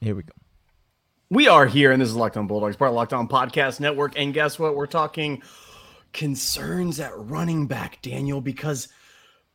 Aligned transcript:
Here 0.00 0.14
we 0.14 0.22
go. 0.22 0.32
We 1.30 1.48
are 1.48 1.66
here, 1.66 1.90
and 1.90 2.00
this 2.00 2.08
is 2.08 2.14
Locked 2.14 2.36
On 2.36 2.46
Bulldogs, 2.46 2.76
part 2.76 2.90
of 2.90 2.94
Locked 2.94 3.12
On 3.12 3.26
Podcast 3.26 3.80
Network. 3.80 4.12
And 4.16 4.32
guess 4.32 4.58
what? 4.58 4.76
We're 4.76 4.86
talking 4.86 5.42
concerns 6.12 7.00
at 7.00 7.16
running 7.16 7.66
back, 7.66 8.00
Daniel, 8.02 8.40
because 8.40 8.88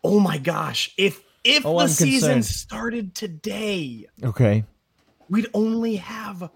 oh 0.04 0.19
my 0.19 0.38
gosh, 0.38 0.93
if 0.97 1.23
if 1.43 1.65
Oh, 1.65 1.77
the 1.77 1.83
I'm 1.83 1.88
season 1.89 2.33
concerned. 2.33 2.46
started 2.46 3.15
today, 3.15 4.05
Okay. 4.23 4.63
we'd 5.29 5.47
only 5.54 5.96
have 5.96 6.51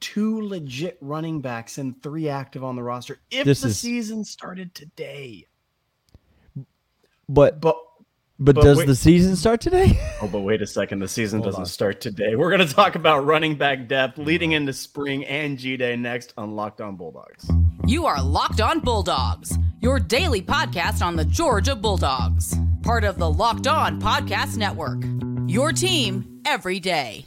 two 0.00 0.46
legit 0.46 0.98
running 1.00 1.40
backs 1.40 1.78
and 1.78 2.00
three 2.02 2.28
active 2.28 2.62
on 2.62 2.76
the 2.76 2.82
roster. 2.82 3.18
If 3.30 3.44
This 3.46 3.62
the 3.62 3.68
is- 3.68 3.78
season 3.78 4.24
started 4.24 4.74
today, 4.74 5.46
But 7.28 7.60
but 7.60 7.76
but, 8.44 8.54
but 8.56 8.62
does 8.62 8.78
wait- 8.78 8.86
the 8.86 8.94
season 8.94 9.36
start 9.36 9.60
today? 9.60 9.98
Oh, 10.22 10.28
but 10.28 10.40
wait 10.42 10.62
a 10.62 10.66
second. 10.68 11.00
The 11.00 11.08
season 11.08 11.40
Hold 11.40 11.46
doesn't 11.46 11.60
on. 11.62 11.66
start 11.66 12.00
today. 12.00 12.36
We're 12.36 12.56
going 12.56 12.64
to 12.66 12.72
talk 12.72 12.94
about 12.94 13.24
running 13.26 13.56
back 13.56 13.88
depth 13.88 14.18
leading 14.18 14.52
into 14.52 14.72
spring 14.72 15.24
and 15.24 15.58
G 15.58 15.76
Day 15.76 15.96
next 15.96 16.32
on 16.36 16.54
Locked 16.54 16.80
On 16.80 16.94
Bulldogs. 16.94 17.50
You 17.88 18.06
are 18.06 18.22
Locked 18.22 18.60
On 18.60 18.78
Bulldogs, 18.78 19.58
your 19.80 19.98
daily 19.98 20.40
podcast 20.42 21.04
on 21.04 21.16
the 21.16 21.24
Georgia 21.24 21.74
Bulldogs, 21.74 22.54
part 22.84 23.02
of 23.02 23.18
the 23.18 23.28
Locked 23.28 23.66
On 23.66 24.00
Podcast 24.00 24.56
Network. 24.56 25.02
Your 25.48 25.72
team 25.72 26.40
every 26.46 26.78
day. 26.78 27.26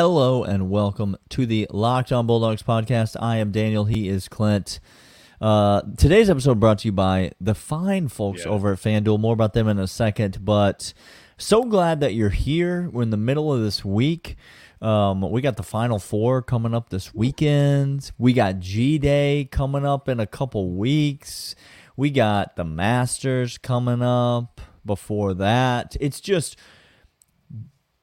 Hello 0.00 0.44
and 0.44 0.70
welcome 0.70 1.16
to 1.30 1.44
the 1.44 1.66
Locked 1.72 2.12
On 2.12 2.24
Bulldogs 2.24 2.62
podcast. 2.62 3.16
I 3.20 3.38
am 3.38 3.50
Daniel. 3.50 3.84
He 3.86 4.08
is 4.08 4.28
Clint. 4.28 4.78
Uh, 5.40 5.82
today's 5.96 6.30
episode 6.30 6.60
brought 6.60 6.78
to 6.78 6.86
you 6.86 6.92
by 6.92 7.32
the 7.40 7.52
fine 7.52 8.06
folks 8.06 8.44
Yeah. 8.44 8.52
over 8.52 8.74
at 8.74 8.78
FanDuel. 8.78 9.18
More 9.18 9.32
about 9.32 9.54
them 9.54 9.66
in 9.66 9.80
a 9.80 9.88
second, 9.88 10.44
but 10.44 10.94
so 11.36 11.64
glad 11.64 11.98
that 11.98 12.14
you're 12.14 12.28
here. 12.28 12.88
We're 12.92 13.02
in 13.02 13.10
the 13.10 13.16
middle 13.16 13.52
of 13.52 13.60
this 13.60 13.84
week. 13.84 14.36
Um, 14.80 15.28
we 15.32 15.40
got 15.40 15.56
the 15.56 15.64
Final 15.64 15.98
Four 15.98 16.42
coming 16.42 16.74
up 16.74 16.90
this 16.90 17.12
weekend. 17.12 18.12
We 18.18 18.32
got 18.34 18.60
G 18.60 18.98
Day 18.98 19.48
coming 19.50 19.84
up 19.84 20.08
in 20.08 20.20
a 20.20 20.28
couple 20.28 20.70
weeks. 20.76 21.56
We 21.96 22.10
got 22.10 22.54
the 22.54 22.64
Masters 22.64 23.58
coming 23.58 24.02
up 24.02 24.60
before 24.86 25.34
that. 25.34 25.96
It's 26.00 26.20
just 26.20 26.56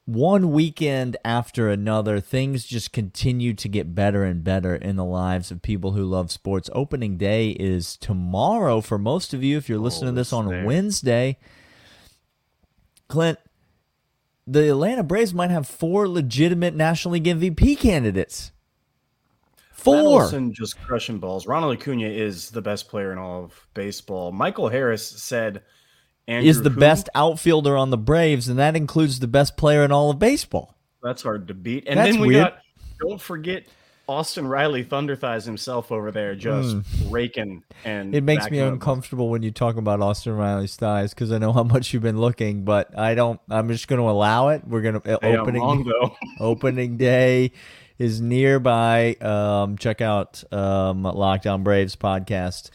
one 0.06 0.52
weekend 0.52 1.18
after 1.26 1.70
another, 1.70 2.20
things 2.20 2.66
just 2.66 2.94
continue 2.94 3.54
to 3.56 3.68
get 3.68 3.96
better 3.96 4.24
and 4.24 4.44
better 4.44 4.76
in 4.76 4.96
the 4.96 5.06
lives 5.06 5.50
of 5.50 5.64
people 5.64 5.94
who 5.94 6.06
love 6.06 6.32
sports. 6.32 6.70
Opening 6.74 7.18
day 7.18 7.50
is 7.52 7.98
tomorrow 7.98 8.82
for 8.82 9.00
most 9.00 9.34
of 9.34 9.44
you 9.44 9.58
if 9.58 9.68
you're 9.68 9.80
listening 9.80 10.14
to 10.14 10.22
this 10.22 10.32
on 10.32 10.48
there. 10.48 10.66
Wednesday. 10.66 11.38
Clint, 13.08 13.40
the 14.46 14.70
Atlanta 14.70 15.04
Braves 15.04 15.34
might 15.34 15.50
have 15.50 15.68
four 15.68 16.08
legitimate 16.08 16.76
National 16.76 17.14
League 17.14 17.26
MVP 17.26 17.80
candidates. 17.80 18.52
Four. 19.72 20.24
Olson 20.24 20.54
just 20.54 20.80
crushing 20.82 21.20
balls. 21.20 21.48
Ronald 21.48 21.78
Acuna 21.78 22.08
is 22.08 22.52
the 22.52 22.62
best 22.62 22.90
player 22.90 23.12
in 23.12 23.18
all 23.18 23.46
of 23.46 23.68
baseball. 23.74 24.32
Michael 24.32 24.70
Harris 24.70 25.06
said, 25.06 25.64
Andrew 26.28 26.50
is 26.50 26.62
the 26.64 26.70
who? 26.70 26.80
best 26.80 27.10
outfielder 27.14 27.78
on 27.78 27.92
the 27.92 27.98
Braves, 27.98 28.48
and 28.48 28.58
that 28.58 28.76
includes 28.76 29.20
the 29.20 29.28
best 29.28 29.58
player 29.58 29.84
in 29.84 29.92
all 29.92 30.10
of 30.10 30.20
baseball. 30.20 30.76
That's 31.04 31.22
hard 31.22 31.48
to 31.50 31.54
beat. 31.54 31.86
And 31.88 32.00
That's 32.00 32.14
then 32.14 32.22
we 32.22 32.30
weird. 32.30 32.46
got, 32.46 32.60
don't 33.00 33.22
forget, 33.22 33.66
Austin 34.08 34.48
Riley 34.48 34.84
Thunder 34.84 35.16
Thighs 35.16 35.46
himself 35.46 35.92
over 35.92 36.12
there 36.12 36.36
just 36.36 36.78
raking. 37.10 37.64
And. 37.84 38.16
It 38.16 38.24
makes 38.24 38.50
me 38.50 38.60
up. 38.60 38.74
uncomfortable 38.74 39.30
when 39.30 39.44
you 39.44 39.52
talk 39.52 39.78
about 39.78 40.02
Austin 40.02 40.34
Riley's 40.34 40.76
thighs 40.76 41.14
because 41.14 41.32
I 41.32 41.38
know 41.38 41.54
how 41.54 41.64
much 41.64 41.94
you've 41.94 42.04
been 42.04 42.20
looking, 42.20 42.66
but 42.66 42.98
I 42.98 43.16
don't. 43.16 43.40
I'm 43.50 43.68
just 43.70 43.88
going 43.88 44.02
to 44.02 44.10
allow 44.10 44.50
it. 44.50 44.64
We're 44.68 44.82
going 44.82 45.00
to 45.00 45.20
Hey, 45.22 45.38
opening 45.38 45.84
though. 45.84 46.16
opening 46.40 46.98
day 46.98 47.52
is 47.98 48.22
nearby. 48.22 49.16
Um, 49.16 49.78
check 49.78 50.02
out 50.02 50.44
um, 50.54 51.04
Locked 51.04 51.48
On 51.48 51.64
Braves 51.64 51.96
podcast 51.96 52.70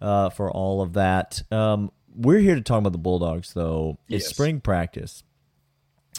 uh, 0.00 0.30
for 0.30 0.50
all 0.50 0.82
of 0.82 0.94
that. 0.94 1.42
Um, 1.50 1.90
we're 2.16 2.38
here 2.38 2.54
to 2.54 2.60
talk 2.60 2.78
about 2.78 2.92
the 2.92 2.98
Bulldogs, 2.98 3.52
though. 3.52 3.98
It's 4.08 4.24
Yes. 4.24 4.30
spring 4.30 4.60
practice, 4.60 5.22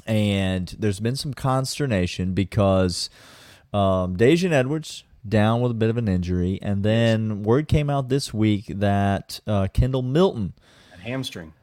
and 0.06 0.76
there's 0.80 1.00
been 1.00 1.16
some 1.16 1.34
consternation 1.34 2.34
because 2.34 3.10
um, 3.74 4.16
Daijun 4.16 4.52
Edwards 4.52 5.04
down 5.28 5.62
with 5.62 5.72
a 5.72 5.76
bit 5.76 5.90
of 5.90 5.98
an 5.98 6.08
injury, 6.08 6.60
and 6.62 6.84
then 6.84 7.44
word 7.44 7.68
came 7.68 7.90
out 7.90 8.10
this 8.10 8.34
week 8.34 8.66
that 8.68 9.40
uh, 9.48 9.68
Kendall 9.74 10.04
Milton. 10.04 10.54
Hamstring. 11.02 11.54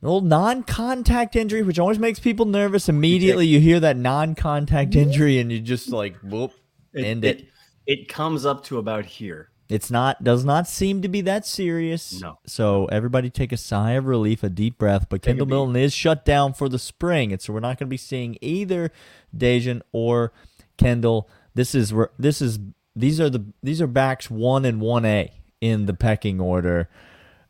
An 0.00 0.08
old 0.08 0.24
non-contact 0.24 1.34
injury, 1.34 1.62
which 1.62 1.78
always 1.80 1.98
makes 1.98 2.20
people 2.20 2.46
nervous. 2.46 2.88
Immediately, 2.88 3.46
you 3.48 3.58
hear 3.58 3.80
that 3.80 3.96
non-contact 3.96 4.94
injury, 4.94 5.40
and 5.40 5.50
you 5.50 5.58
just 5.58 5.88
like, 5.88 6.16
whoop, 6.18 6.52
end 6.94 7.24
it. 7.24 7.40
it. 7.40 7.48
It 7.86 8.08
comes 8.08 8.46
up 8.46 8.62
to 8.64 8.78
about 8.78 9.06
here. 9.06 9.50
It's 9.68 9.90
not 9.90 10.24
does 10.24 10.44
not 10.44 10.66
seem 10.66 11.02
to 11.02 11.08
be 11.08 11.20
that 11.22 11.46
serious. 11.46 12.20
No. 12.20 12.38
So 12.46 12.86
everybody 12.86 13.28
take 13.28 13.52
a 13.52 13.56
sigh 13.56 13.92
of 13.92 14.06
relief, 14.06 14.42
a 14.42 14.48
deep 14.48 14.78
breath. 14.78 15.08
But 15.10 15.22
Kendall 15.22 15.46
beat. 15.46 15.50
Milton 15.50 15.76
is 15.76 15.92
shut 15.92 16.24
down 16.24 16.54
for 16.54 16.68
the 16.68 16.78
spring, 16.78 17.32
and 17.32 17.40
so 17.42 17.52
we're 17.52 17.60
not 17.60 17.78
going 17.78 17.86
to 17.86 17.90
be 17.90 17.98
seeing 17.98 18.38
either 18.40 18.90
Daijun 19.36 19.82
or 19.92 20.32
Kendall. 20.78 21.28
This 21.54 21.74
is 21.74 21.92
where 21.92 22.10
this 22.18 22.40
is 22.40 22.58
these 22.96 23.20
are 23.20 23.28
the 23.28 23.44
these 23.62 23.82
are 23.82 23.86
backs 23.86 24.30
one 24.30 24.64
and 24.64 24.80
one 24.80 25.04
A 25.04 25.32
in 25.60 25.86
the 25.86 25.94
pecking 25.94 26.40
order. 26.40 26.88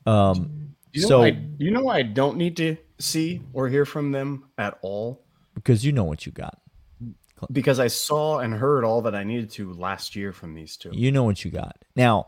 Um, 0.06 0.74
You 0.92 1.02
know, 1.02 1.08
so 1.08 1.22
I, 1.22 1.38
you 1.58 1.70
know, 1.70 1.88
I 1.88 2.02
don't 2.02 2.36
need 2.36 2.56
to 2.56 2.76
see 2.98 3.42
or 3.52 3.68
hear 3.68 3.84
from 3.84 4.10
them 4.12 4.44
at 4.56 4.78
all 4.82 5.22
because 5.54 5.84
you 5.84 5.92
know 5.92 6.04
what 6.04 6.26
you 6.26 6.32
got. 6.32 6.58
Because 7.52 7.78
I 7.80 7.86
saw 7.88 8.38
and 8.38 8.54
heard 8.54 8.84
all 8.84 9.02
that 9.02 9.14
I 9.14 9.24
needed 9.24 9.50
to 9.52 9.72
last 9.72 10.16
year 10.16 10.32
from 10.32 10.54
these 10.54 10.76
two. 10.76 10.90
You 10.92 11.12
know 11.12 11.24
what 11.24 11.44
you 11.44 11.50
got. 11.50 11.76
Now, 11.96 12.26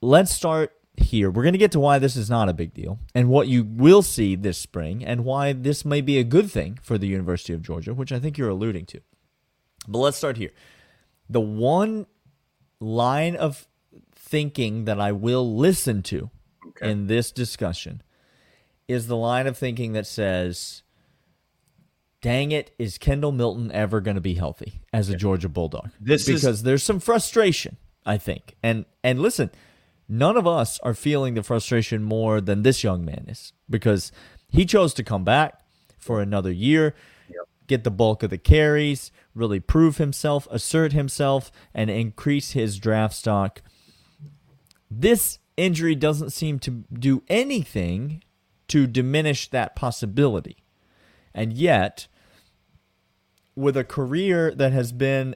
let's 0.00 0.32
start 0.32 0.72
here. 0.96 1.30
We're 1.30 1.42
going 1.42 1.52
to 1.52 1.58
get 1.58 1.72
to 1.72 1.80
why 1.80 1.98
this 1.98 2.16
is 2.16 2.30
not 2.30 2.48
a 2.48 2.54
big 2.54 2.72
deal 2.74 2.98
and 3.14 3.28
what 3.28 3.48
you 3.48 3.64
will 3.64 4.02
see 4.02 4.34
this 4.36 4.58
spring 4.58 5.04
and 5.04 5.24
why 5.24 5.52
this 5.52 5.84
may 5.84 6.00
be 6.00 6.18
a 6.18 6.24
good 6.24 6.50
thing 6.50 6.78
for 6.82 6.96
the 6.98 7.06
University 7.06 7.52
of 7.52 7.62
Georgia, 7.62 7.92
which 7.94 8.12
I 8.12 8.18
think 8.18 8.38
you're 8.38 8.48
alluding 8.48 8.86
to. 8.86 9.00
But 9.88 9.98
let's 9.98 10.16
start 10.16 10.36
here. 10.36 10.50
The 11.28 11.40
one 11.40 12.06
line 12.80 13.36
of 13.36 13.66
thinking 14.14 14.84
that 14.86 15.00
I 15.00 15.12
will 15.12 15.56
listen 15.56 16.02
to 16.04 16.30
Okay. 16.68 16.90
in 16.90 17.06
this 17.06 17.30
discussion 17.30 18.02
is 18.88 19.06
the 19.06 19.16
line 19.16 19.46
of 19.46 19.56
thinking 19.56 19.92
that 19.92 20.06
says, 20.06 20.82
dang 22.20 22.50
it, 22.52 22.74
is 22.78 22.98
Kendall 22.98 23.32
Milton 23.32 23.70
ever 23.72 24.00
going 24.00 24.14
to 24.16 24.20
be 24.20 24.34
healthy 24.34 24.80
as 24.92 25.08
a 25.08 25.16
Georgia 25.16 25.48
Bulldog? 25.48 25.90
This 26.00 26.28
is- 26.28 26.40
because 26.40 26.62
there's 26.62 26.82
some 26.82 27.00
frustration, 27.00 27.76
I 28.04 28.18
think. 28.18 28.56
And 28.62 28.84
and 29.04 29.20
listen, 29.20 29.50
none 30.08 30.36
of 30.36 30.46
us 30.46 30.78
are 30.80 30.94
feeling 30.94 31.34
the 31.34 31.42
frustration 31.42 32.02
more 32.02 32.40
than 32.40 32.62
this 32.62 32.82
young 32.84 33.04
man 33.04 33.26
is 33.28 33.52
because 33.68 34.12
he 34.48 34.64
chose 34.64 34.94
to 34.94 35.02
come 35.04 35.24
back 35.24 35.60
for 35.98 36.20
another 36.20 36.52
year, 36.52 36.94
get 37.66 37.82
the 37.84 37.90
bulk 37.90 38.22
of 38.22 38.30
the 38.30 38.38
carries, 38.38 39.10
really 39.34 39.58
prove 39.58 39.96
himself, 39.96 40.46
assert 40.50 40.92
himself, 40.92 41.50
and 41.74 41.90
increase 41.90 42.52
his 42.52 42.78
draft 42.78 43.14
stock. 43.14 43.60
This 44.90 45.38
injury 45.56 45.94
doesn't 45.94 46.30
seem 46.30 46.58
to 46.60 46.84
do 46.92 47.22
anything 47.28 48.22
to 48.68 48.86
diminish 48.86 49.48
that 49.50 49.74
possibility. 49.74 50.58
And 51.34 51.52
yet, 51.52 52.06
with 53.56 53.76
a 53.76 53.84
career 53.84 54.54
that 54.54 54.72
has 54.72 54.92
been 54.92 55.34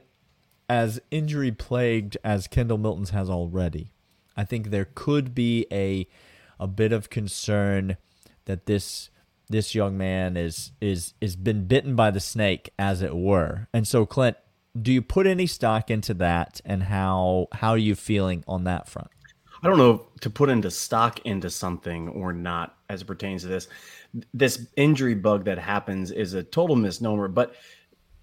as 0.69 1.01
injury 1.11 1.51
plagued 1.51 2.15
as 2.23 2.47
Kendall 2.47 2.77
Milton's 2.77 3.09
has 3.09 3.29
already, 3.29 3.91
I 4.37 4.45
think 4.45 4.69
there 4.69 4.87
could 4.93 5.35
be 5.35 5.65
a 5.71 6.07
a 6.59 6.67
bit 6.67 6.93
of 6.93 7.09
concern 7.09 7.97
that 8.45 8.67
this 8.67 9.09
this 9.49 9.75
young 9.75 9.97
man 9.97 10.37
is 10.37 10.71
is 10.79 11.13
is 11.19 11.35
been 11.35 11.65
bitten 11.65 11.95
by 11.95 12.11
the 12.11 12.19
snake 12.19 12.69
as 12.79 13.01
it 13.01 13.15
were. 13.15 13.67
And 13.73 13.87
so 13.87 14.05
Clint, 14.05 14.37
do 14.79 14.93
you 14.93 15.01
put 15.01 15.27
any 15.27 15.47
stock 15.47 15.91
into 15.91 16.13
that 16.15 16.61
and 16.63 16.83
how 16.83 17.47
how 17.51 17.71
are 17.71 17.77
you 17.77 17.95
feeling 17.95 18.43
on 18.47 18.63
that 18.65 18.87
front? 18.87 19.09
I 19.63 19.67
don't 19.67 19.77
know 19.77 20.07
to 20.21 20.29
put 20.29 20.49
into 20.49 20.71
stock 20.71 21.19
into 21.25 21.49
something 21.49 22.07
or 22.09 22.33
not 22.33 22.77
as 22.89 23.01
it 23.01 23.05
pertains 23.05 23.41
to 23.43 23.47
this. 23.47 23.67
This 24.33 24.67
injury 24.75 25.15
bug 25.15 25.45
that 25.45 25.57
happens 25.57 26.11
is 26.11 26.33
a 26.33 26.43
total 26.43 26.75
misnomer, 26.75 27.27
but 27.27 27.55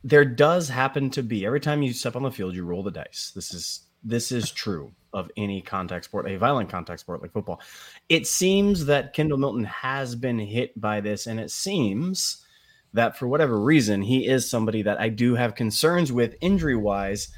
there 0.08 0.24
does 0.24 0.68
happen 0.68 1.10
to 1.10 1.22
be 1.22 1.44
every 1.44 1.60
time 1.60 1.82
you 1.82 1.92
step 1.92 2.16
on 2.16 2.22
the 2.22 2.30
field, 2.30 2.54
you 2.54 2.64
roll 2.64 2.82
the 2.82 2.90
dice. 2.90 3.32
This 3.34 3.52
is 3.52 3.80
this 4.02 4.32
is 4.32 4.50
true. 4.50 4.92
of 5.12 5.30
any 5.36 5.60
contact 5.62 6.04
sport, 6.04 6.28
a 6.28 6.36
violent 6.36 6.68
contact 6.68 7.00
sport 7.00 7.22
like 7.22 7.32
football. 7.32 7.60
It 8.08 8.26
seems 8.26 8.84
that 8.86 9.14
Kendall 9.14 9.38
Milton 9.38 9.64
has 9.64 10.14
been 10.14 10.38
hit 10.38 10.78
by 10.78 11.00
this, 11.00 11.26
and 11.26 11.40
it 11.40 11.50
seems 11.50 12.44
that 12.92 13.18
for 13.18 13.26
whatever 13.26 13.60
reason, 13.60 14.02
he 14.02 14.26
is 14.26 14.48
somebody 14.48 14.82
that 14.82 15.00
I 15.00 15.08
do 15.08 15.34
have 15.34 15.54
concerns 15.54 16.12
with 16.12 16.36
injury 16.40 16.76
wise. 16.76 17.28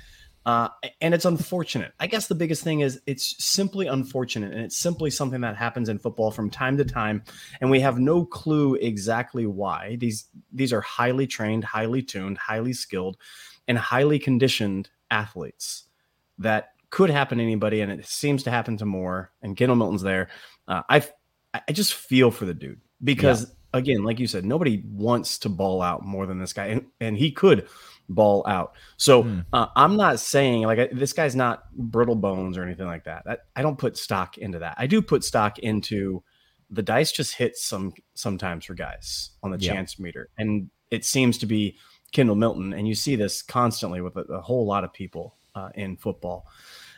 Uh, 0.46 0.68
and 1.02 1.12
it's 1.12 1.26
unfortunate. 1.26 1.92
I 2.00 2.06
guess 2.06 2.26
the 2.26 2.34
biggest 2.34 2.64
thing 2.64 2.80
is 2.80 3.00
it's 3.06 3.44
simply 3.44 3.86
unfortunate, 3.86 4.52
and 4.52 4.62
it's 4.62 4.78
simply 4.78 5.10
something 5.10 5.42
that 5.42 5.56
happens 5.56 5.88
in 5.88 5.98
football 5.98 6.30
from 6.30 6.48
time 6.48 6.78
to 6.78 6.84
time, 6.84 7.22
and 7.60 7.70
we 7.70 7.80
have 7.80 7.98
no 7.98 8.24
clue 8.24 8.74
exactly 8.76 9.46
why. 9.46 9.96
These 9.96 10.28
these 10.50 10.72
are 10.72 10.80
highly 10.80 11.26
trained, 11.26 11.64
highly 11.64 12.02
tuned, 12.02 12.38
highly 12.38 12.72
skilled, 12.72 13.18
and 13.68 13.76
highly 13.76 14.18
conditioned 14.18 14.88
athletes 15.10 15.84
that 16.38 16.70
could 16.88 17.10
happen 17.10 17.36
to 17.38 17.44
anybody, 17.44 17.82
and 17.82 17.92
it 17.92 18.06
seems 18.06 18.42
to 18.44 18.50
happen 18.50 18.78
to 18.78 18.86
more. 18.86 19.32
And 19.42 19.56
Kendall 19.56 19.76
Milton's 19.76 20.02
there. 20.02 20.28
Uh, 20.66 20.82
I 20.88 21.04
I 21.52 21.72
just 21.72 21.94
feel 21.94 22.30
for 22.30 22.46
the 22.46 22.54
dude 22.54 22.80
because 23.02 23.42
yeah. 23.42 23.80
again, 23.80 24.04
like 24.04 24.18
you 24.18 24.26
said, 24.26 24.44
nobody 24.44 24.82
wants 24.86 25.38
to 25.40 25.48
ball 25.48 25.82
out 25.82 26.04
more 26.04 26.26
than 26.26 26.38
this 26.38 26.52
guy, 26.52 26.66
and 26.66 26.86
and 26.98 27.16
he 27.16 27.30
could 27.30 27.68
ball 28.10 28.44
out. 28.46 28.74
So 28.96 29.22
mm. 29.22 29.44
uh, 29.52 29.66
I'm 29.76 29.96
not 29.96 30.20
saying 30.20 30.62
like 30.62 30.90
this 30.92 31.12
guy's 31.12 31.36
not 31.36 31.72
brittle 31.74 32.16
bones 32.16 32.58
or 32.58 32.62
anything 32.64 32.86
like 32.86 33.04
that. 33.04 33.22
I, 33.26 33.36
I 33.56 33.62
don't 33.62 33.78
put 33.78 33.96
stock 33.96 34.36
into 34.36 34.58
that. 34.58 34.74
I 34.76 34.86
do 34.86 35.00
put 35.00 35.24
stock 35.24 35.58
into 35.58 36.22
the 36.70 36.82
dice 36.82 37.10
just 37.12 37.34
hits 37.34 37.64
some 37.64 37.92
sometimes 38.14 38.64
for 38.64 38.74
guys 38.74 39.30
on 39.42 39.50
the 39.50 39.58
yeah. 39.58 39.72
chance 39.72 39.98
meter, 39.98 40.28
and 40.38 40.70
it 40.90 41.04
seems 41.04 41.38
to 41.38 41.46
be 41.46 41.76
Kendall 42.12 42.36
Milton, 42.36 42.72
and 42.72 42.86
you 42.86 42.94
see 42.94 43.16
this 43.16 43.42
constantly 43.42 44.00
with 44.00 44.16
a, 44.16 44.20
a 44.20 44.40
whole 44.40 44.66
lot 44.66 44.84
of 44.84 44.92
people 44.92 45.36
uh, 45.54 45.70
in 45.74 45.96
football. 45.96 46.46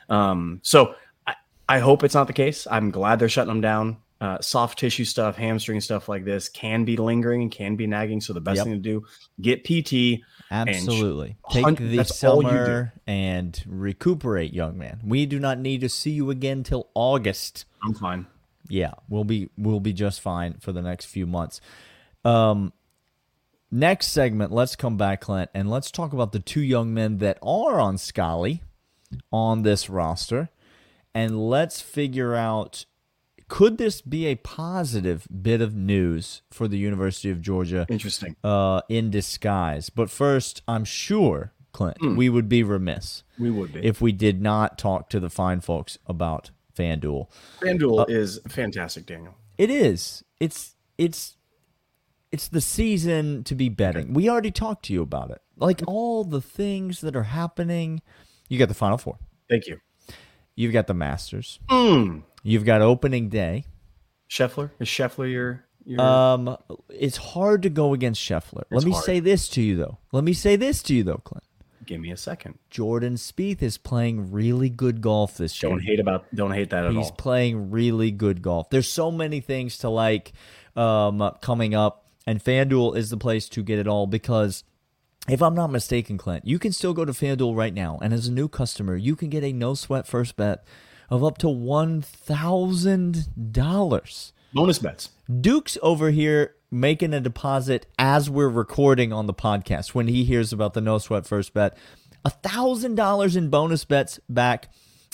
Um, 0.08 0.61
so 0.62 0.94
I, 1.26 1.35
I 1.69 1.79
hope 1.79 2.03
it's 2.03 2.15
not 2.15 2.26
the 2.26 2.32
case. 2.32 2.67
I'm 2.70 2.91
glad 2.91 3.19
they're 3.19 3.29
shutting 3.29 3.49
them 3.49 3.61
down. 3.61 3.99
Uh, 4.22 4.40
soft 4.40 4.78
tissue 4.78 5.04
stuff, 5.04 5.34
hamstring 5.34 5.80
stuff 5.80 6.08
like 6.08 6.24
this 6.24 6.48
can 6.48 6.84
be 6.84 6.96
lingering 6.96 7.42
and 7.42 7.50
can 7.50 7.74
be 7.74 7.88
nagging. 7.88 8.20
So 8.20 8.32
the 8.32 8.40
best 8.40 8.58
yep. 8.58 8.66
thing 8.66 8.74
to 8.74 8.78
do, 8.78 9.04
get 9.40 9.64
PT. 9.64 10.22
Absolutely. 10.48 11.38
Take 11.50 11.64
hunt, 11.64 11.78
the 11.78 12.04
summer 12.04 12.92
and 13.04 13.60
recuperate, 13.66 14.52
young 14.52 14.78
man. 14.78 15.00
We 15.04 15.26
do 15.26 15.40
not 15.40 15.58
need 15.58 15.80
to 15.80 15.88
see 15.88 16.12
you 16.12 16.30
again 16.30 16.62
till 16.62 16.88
August. 16.94 17.64
I'm 17.82 17.94
fine. 17.94 18.26
Yeah, 18.69 18.92
we'll 19.08 19.24
be 19.24 19.50
we'll 19.58 19.80
be 19.80 19.92
just 19.92 20.20
fine 20.20 20.54
for 20.60 20.70
the 20.70 20.82
next 20.82 21.06
few 21.06 21.26
months. 21.26 21.60
Um, 22.24 22.72
next 23.72 24.12
segment, 24.12 24.52
let's 24.52 24.76
come 24.76 24.96
back, 24.96 25.22
Clint, 25.22 25.50
and 25.52 25.69
let's 25.69 25.90
talk 25.90 26.12
about 26.12 26.30
the 26.30 26.38
two 26.38 26.62
young 26.62 26.94
men 26.94 27.19
that 27.19 27.38
are 27.42 27.80
on 27.80 27.98
Scully 27.98 28.62
on 29.32 29.62
this 29.62 29.90
roster, 29.90 30.48
and 31.12 31.50
let's 31.50 31.80
figure 31.80 32.36
out 32.36 32.84
could 33.52 33.76
this 33.76 34.00
be 34.00 34.25
a 34.25 34.37
positive 34.37 35.28
bit 35.43 35.60
of 35.60 35.75
news 35.75 36.40
for 36.50 36.66
the 36.66 36.78
University 36.78 37.31
of 37.31 37.43
Georgia? 37.43 37.84
Interesting. 37.90 38.34
Uh, 38.43 38.81
in 38.88 39.10
disguise. 39.10 39.90
But 39.90 40.08
first, 40.08 40.62
I'm 40.66 40.87
sure, 40.87 41.52
Clint, 41.72 41.99
mm. 41.99 42.16
we 42.16 42.31
would 42.31 42.49
be 42.49 42.62
remiss. 42.62 43.25
We 43.38 43.50
would 43.50 43.75
be. 43.75 43.84
If 43.84 44.00
we 44.00 44.10
did 44.10 44.40
not 44.40 44.78
talk 44.78 45.10
to 45.10 45.20
the 45.20 45.28
fine 45.28 45.60
folks 45.60 45.99
about 46.06 46.50
FanDuel. 46.75 47.28
FanDuel 47.60 48.00
uh, 48.00 48.04
is 48.08 48.40
fantastic, 48.49 49.04
Daniel. 49.04 49.34
It 49.58 49.69
is. 49.69 50.25
It's 50.40 50.75
it's 50.96 51.37
it's 52.31 52.48
the 52.48 52.62
season 52.62 53.44
to 53.44 53.55
be 53.55 53.69
betting. 53.69 54.05
Okay. 54.05 54.12
We 54.12 54.31
already 54.31 54.50
talked 54.50 54.87
to 54.87 54.94
you 54.94 55.02
about 55.02 55.31
it. 55.31 55.43
Like 55.58 55.82
all 55.87 56.25
the 56.25 56.40
things 56.40 57.02
that 57.02 57.14
are 57.14 57.25
happening. 57.25 58.00
You 58.48 58.58
got 58.58 58.69
the 58.69 58.75
Final 58.75 58.96
Four. 58.96 59.19
Thank 59.50 59.66
you. 59.66 59.78
You've 60.55 60.72
got 60.72 60.87
the 60.87 60.94
Masters. 60.94 61.60
Mm. 61.69 62.22
You've 62.43 62.65
got 62.65 62.83
opening 62.83 63.29
day. 63.29 63.65
Scheffler 64.29 64.71
is 64.81 64.89
Scheffler 64.89 65.31
your, 65.31 65.65
your... 65.85 66.00
Um, 66.00 66.56
it's 66.89 67.17
hard 67.17 67.62
to 67.62 67.71
go 67.71 67.93
against 67.93 68.21
Scheffler. 68.21 68.65
Let 68.71 68.85
me 68.85 68.93
hard. 68.93 69.05
say 69.05 69.21
this 69.21 69.49
to 69.50 69.62
you 69.62 69.77
though. 69.77 69.99
Let 70.11 70.25
me 70.25 70.33
say 70.33 70.56
this 70.56 70.83
to 70.85 70.94
you 70.94 71.05
though, 71.05 71.19
Clint. 71.19 71.44
Give 71.85 72.00
me 72.00 72.11
a 72.11 72.17
second. 72.17 72.59
Jordan 72.71 73.15
Spieth 73.17 73.61
is 73.61 73.77
playing 73.77 74.31
really 74.33 74.71
good 74.71 75.00
golf 75.00 75.37
this 75.37 75.62
year. 75.62 75.71
Don't 75.71 75.83
hate 75.83 76.00
about. 76.00 76.25
Don't 76.35 76.53
hate 76.53 76.71
that 76.71 76.85
at 76.85 76.91
He's 76.91 76.97
all. 76.97 77.03
He's 77.03 77.11
playing 77.12 77.71
really 77.71 78.11
good 78.11 78.41
golf. 78.41 78.71
There's 78.71 78.89
so 78.89 79.11
many 79.11 79.41
things 79.41 79.79
to 79.79 79.89
like 79.89 80.33
um, 80.77 81.33
coming 81.41 81.75
up, 81.75 82.06
and 82.27 82.43
FanDuel 82.43 82.97
is 82.97 83.11
the 83.11 83.17
place 83.17 83.49
to 83.50 83.62
get 83.62 83.79
it 83.79 83.89
all 83.89 84.06
because 84.06 84.62
if 85.29 85.43
I'm 85.43 85.55
not 85.55 85.71
mistaken, 85.71 86.19
Clint, 86.19 86.47
you 86.47 86.59
can 86.59 86.73
still 86.73 86.94
go 86.94 87.05
to 87.05 87.12
FanDuel 87.12 87.56
right 87.56 87.75
now, 87.75 87.99
and 88.00 88.15
as 88.15 88.29
a 88.29 88.33
new 88.33 88.49
customer, 88.49 88.97
you 88.97 89.17
can 89.17 89.29
get 89.29 89.43
a 89.43 89.53
no 89.53 89.75
sweat 89.75 90.06
first 90.06 90.37
bet 90.37 90.65
of 91.12 91.23
up 91.23 91.37
to 91.37 91.47
$1,000. 91.47 94.32
Bonus 94.55 94.79
bets. 94.79 95.11
Duke's 95.41 95.79
over 95.82 96.11
here 96.11 96.55
making 96.70 97.12
a 97.12 97.20
deposit 97.20 97.85
as 97.99 98.31
we're 98.31 98.49
recording 98.49 99.12
on 99.12 99.26
the 99.26 99.35
podcast 99.35 99.88
when 99.88 100.09
he 100.09 100.25
hears 100.25 100.55
about 100.55 100.73
the 100.73 100.81
no 100.81 100.97
sweat 100.97 101.26
first 101.26 101.53
bet. 101.53 101.76
$1,000 102.25 103.37
in 103.37 103.50
bonus 103.50 103.85
bets 103.85 104.20
back 104.31 104.70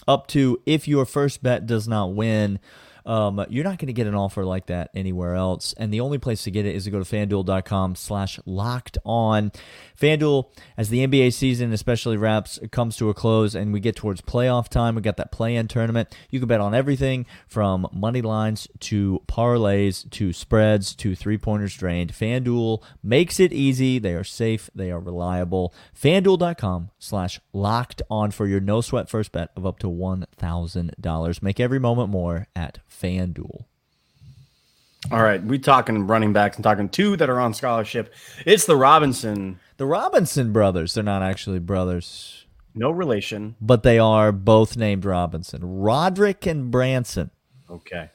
up 0.06 0.29
to 0.29 0.62
if 0.67 0.87
your 0.87 1.05
first 1.05 1.43
bet 1.43 1.67
does 1.67 1.89
not 1.89 2.15
win. 2.15 2.61
Um, 3.08 3.43
you're 3.49 3.64
not 3.64 3.78
going 3.78 3.87
to 3.87 3.94
get 3.94 4.06
an 4.06 4.14
offer 4.14 4.44
like 4.44 4.66
that 4.66 4.90
anywhere 4.94 5.34
else. 5.34 5.72
And 5.78 5.90
the 5.90 6.00
only 6.00 6.19
place 6.19 6.44
to 6.44 6.50
get 6.50 6.66
it 6.66 6.76
is 6.76 6.84
to 6.84 6.90
go 6.90 7.02
to 7.02 7.05
fanduel.com 7.05 7.94
slash 7.94 8.38
locked 8.44 8.99
on. 9.02 9.50
FanDuel, 9.99 10.50
as 10.76 10.90
the 10.90 11.06
NBA 11.06 11.32
season 11.32 11.72
especially 11.72 12.19
wraps, 12.19 12.58
comes 12.70 12.96
to 12.99 13.08
a 13.08 13.14
close 13.14 13.55
and 13.55 13.72
we 13.72 13.81
get 13.81 13.96
towards 13.96 14.20
playoff 14.20 14.69
time, 14.69 14.94
we 14.94 15.00
got 15.00 15.16
that 15.16 15.32
play-in 15.32 15.69
tournament. 15.69 16.14
You 16.28 16.38
can 16.38 16.49
bet 16.49 16.60
on 16.60 16.75
everything 16.75 17.25
from 17.46 17.88
money 17.94 18.20
lines 18.20 18.69
to 18.81 19.22
parlays 19.26 20.08
to 20.10 20.34
spreads 20.34 20.94
to 20.96 21.16
three-pointers 21.16 21.75
drained. 21.75 22.12
FanDuel 22.12 22.82
makes 23.02 23.40
it 23.40 23.55
easy. 23.55 23.99
They 23.99 24.12
are 24.12 24.22
safe. 24.22 24.69
They 24.75 24.90
are 24.90 25.00
reliable. 25.00 25.72
FanDuel.com 25.99 26.90
slash 26.99 27.40
locked 27.55 28.02
on 28.10 28.32
for 28.32 28.46
your 28.46 28.60
no 28.60 28.82
sweat 28.82 29.08
first 29.08 29.32
bet 29.32 29.49
of 29.56 29.64
up 29.64 29.78
to 29.78 29.87
$1,000. 29.87 31.43
Make 31.43 31.58
every 31.58 31.78
moment 31.78 32.10
more 32.10 32.49
at. 32.55 32.81
All 35.11 35.23
right, 35.23 35.43
we 35.43 35.59
talking 35.59 36.06
running 36.06 36.33
backs 36.33 36.56
and 36.56 36.65
talking 36.65 36.89
two 36.89 37.17
that 37.17 37.31
are 37.31 37.41
on 37.41 37.55
scholarship. 37.55 38.12
It's 38.45 38.67
the 38.67 38.77
Robinson, 38.77 39.61
the 39.77 39.87
Robinson 39.87 40.53
brothers. 40.53 40.95
They're 40.95 41.05
not 41.05 41.23
actually 41.23 41.61
brothers, 41.61 42.47
no 42.75 42.91
relation, 42.91 43.55
but 43.61 43.85
they 43.85 43.99
are 43.99 44.33
both 44.33 44.77
named 44.77 45.05
Robinson. 45.05 45.61
Roderick 45.62 46.47
and 46.47 46.71
Branson. 46.71 47.31
Okay, 47.71 48.11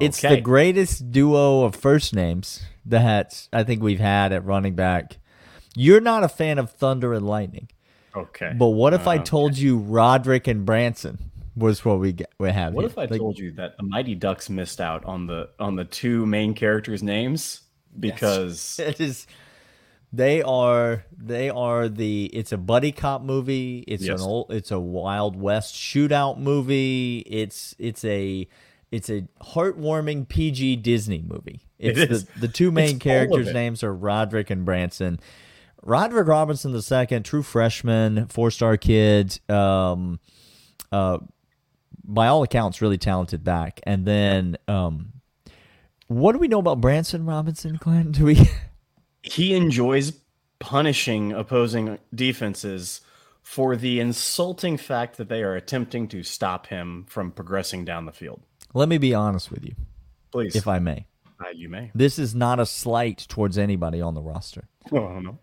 it's 0.00 0.24
okay. 0.24 0.36
the 0.36 0.40
greatest 0.40 1.12
duo 1.12 1.64
of 1.64 1.76
first 1.76 2.14
names 2.14 2.62
that 2.86 3.48
I 3.52 3.62
think 3.62 3.82
we've 3.82 4.00
had 4.00 4.32
at 4.32 4.44
running 4.44 4.74
back. 4.74 5.18
You're 5.76 6.00
not 6.00 6.24
a 6.24 6.28
fan 6.28 6.58
of 6.58 6.72
Thunder 6.72 7.12
and 7.12 7.26
Lightning. 7.26 7.68
Okay, 8.16 8.52
but 8.56 8.68
what 8.68 8.94
if 8.94 9.06
uh, 9.06 9.10
I 9.10 9.18
told 9.18 9.58
you 9.58 9.76
Roderick 9.76 10.48
and 10.48 10.64
Branson? 10.64 11.30
Was 11.56 11.84
what 11.84 11.98
we 12.00 12.12
get, 12.12 12.32
we 12.38 12.50
have. 12.50 12.72
What 12.72 12.82
here. 12.82 12.90
if 12.90 12.98
I 12.98 13.04
like, 13.04 13.20
told 13.20 13.38
you 13.38 13.52
that 13.52 13.76
the 13.76 13.82
Mighty 13.84 14.14
Ducks 14.14 14.48
missed 14.48 14.80
out 14.80 15.04
on 15.04 15.26
the 15.26 15.50
on 15.58 15.76
the 15.76 15.84
two 15.84 16.26
main 16.26 16.54
characters' 16.54 17.02
names 17.02 17.62
because 17.98 18.76
yes. 18.78 18.88
it 18.88 19.00
is 19.00 19.26
they 20.12 20.42
are 20.42 21.04
they 21.16 21.48
are 21.48 21.88
the 21.88 22.26
it's 22.26 22.52
a 22.52 22.58
buddy 22.58 22.92
cop 22.92 23.22
movie. 23.22 23.84
It's 23.88 24.04
yes. 24.04 24.20
an 24.20 24.26
old 24.26 24.52
it's 24.52 24.70
a 24.70 24.80
Wild 24.80 25.36
West 25.36 25.74
shootout 25.74 26.38
movie. 26.38 27.18
It's 27.26 27.74
it's 27.78 28.04
a 28.04 28.46
it's 28.90 29.08
a 29.08 29.22
heartwarming 29.42 30.28
PG 30.28 30.76
Disney 30.76 31.24
movie. 31.26 31.66
It's 31.78 31.98
it 31.98 32.10
is. 32.10 32.24
the 32.24 32.40
the 32.40 32.48
two 32.48 32.70
main 32.72 32.96
it's 32.96 32.98
characters' 32.98 33.52
names 33.52 33.82
are 33.82 33.94
Roderick 33.94 34.50
and 34.50 34.64
Branson. 34.64 35.18
Roderick 35.82 36.28
Robinson 36.28 36.72
the 36.72 36.82
second 36.82 37.24
true 37.24 37.42
freshman, 37.42 38.26
four 38.26 38.50
star 38.50 38.76
kid. 38.76 39.40
Um, 39.50 40.20
uh, 40.92 41.18
by 42.04 42.26
all 42.28 42.42
accounts, 42.42 42.82
really 42.82 42.98
talented 42.98 43.44
back. 43.44 43.80
And 43.84 44.06
then, 44.06 44.56
um, 44.68 45.12
what 46.08 46.32
do 46.32 46.38
we 46.38 46.48
know 46.48 46.58
about 46.58 46.80
Branson 46.80 47.24
Robinson, 47.24 47.78
Clint? 47.78 48.12
Do 48.12 48.26
we? 48.26 48.48
he 49.22 49.54
enjoys 49.54 50.12
punishing 50.58 51.32
opposing 51.32 51.98
defenses 52.14 53.00
for 53.42 53.76
the 53.76 53.98
insulting 53.98 54.76
fact 54.76 55.16
that 55.16 55.28
they 55.28 55.42
are 55.42 55.56
attempting 55.56 56.06
to 56.08 56.22
stop 56.22 56.68
him 56.68 57.04
from 57.08 57.32
progressing 57.32 57.84
down 57.84 58.06
the 58.06 58.12
field. 58.12 58.40
Let 58.74 58.88
me 58.88 58.98
be 58.98 59.14
honest 59.14 59.50
with 59.50 59.64
you, 59.64 59.74
please, 60.30 60.54
if 60.54 60.68
I 60.68 60.78
may. 60.78 61.06
Uh, 61.40 61.48
you 61.54 61.68
may. 61.68 61.90
This 61.94 62.18
is 62.18 62.34
not 62.34 62.60
a 62.60 62.66
slight 62.66 63.26
towards 63.28 63.58
anybody 63.58 64.00
on 64.00 64.14
the 64.14 64.22
roster. 64.22 64.68
Oh, 64.92 65.06
I 65.06 65.14
don't 65.14 65.24
know. 65.24 65.38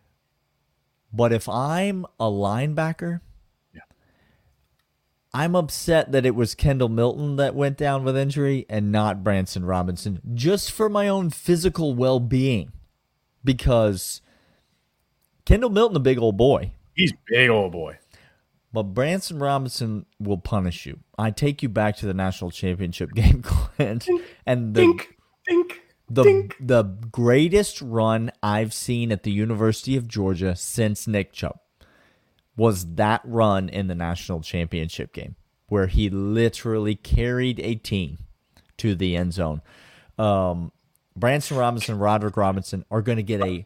But 1.11 1.33
if 1.33 1.49
I'm 1.49 2.05
a 2.19 2.25
linebacker 2.25 3.21
I'm 5.33 5.55
upset 5.55 6.11
that 6.11 6.25
it 6.25 6.33
was 6.35 6.55
Kendall 6.55 6.89
Milton 6.89 7.35
that 7.35 7.53
went 7.53 7.77
down 7.77 8.03
with 8.03 8.17
injury 8.17 8.65
and 8.69 8.91
not 8.91 9.23
Branson 9.23 9.63
Robinson, 9.65 10.21
just 10.33 10.71
for 10.71 10.89
my 10.89 11.07
own 11.07 11.29
physical 11.29 11.93
well 11.93 12.19
being. 12.19 12.71
Because 13.43 14.21
Kendall 15.45 15.69
Milton, 15.69 15.97
a 15.97 15.99
big 15.99 16.17
old 16.19 16.35
boy. 16.37 16.73
He's 16.95 17.13
big 17.27 17.49
old 17.49 17.71
boy. 17.71 17.97
but 18.73 18.83
Branson 18.83 19.39
Robinson 19.39 20.05
will 20.19 20.37
punish 20.37 20.85
you. 20.85 20.99
I 21.17 21.31
take 21.31 21.63
you 21.63 21.69
back 21.69 21.95
to 21.97 22.05
the 22.05 22.13
national 22.13 22.51
championship 22.51 23.11
game, 23.15 23.41
Clint, 23.43 24.07
and 24.45 24.73
the 24.73 24.81
Dink, 24.81 25.15
dink, 25.47 25.81
the 26.09 26.23
dink. 26.23 26.55
the 26.59 26.83
greatest 26.83 27.81
run 27.81 28.31
I've 28.43 28.73
seen 28.73 29.11
at 29.11 29.23
the 29.23 29.31
University 29.31 29.95
of 29.95 30.07
Georgia 30.07 30.55
since 30.55 31.07
Nick 31.07 31.31
Chubb 31.33 31.59
was 32.59 32.95
that 32.95 33.21
run 33.23 33.69
in 33.69 33.87
the 33.87 33.95
national 33.95 34.41
championship 34.41 35.13
game 35.13 35.37
where 35.69 35.87
he 35.87 36.09
literally 36.09 36.93
carried 36.93 37.57
a 37.61 37.75
team 37.75 38.17
to 38.77 38.95
the 38.95 39.15
end 39.15 39.33
zone. 39.33 39.61
Um, 40.17 40.73
Branson 41.15 41.55
Robinson, 41.55 41.97
Roderick 41.97 42.35
Robinson 42.35 42.83
are 42.91 43.01
going 43.01 43.15
to 43.15 43.23
get 43.23 43.41
a 43.41 43.65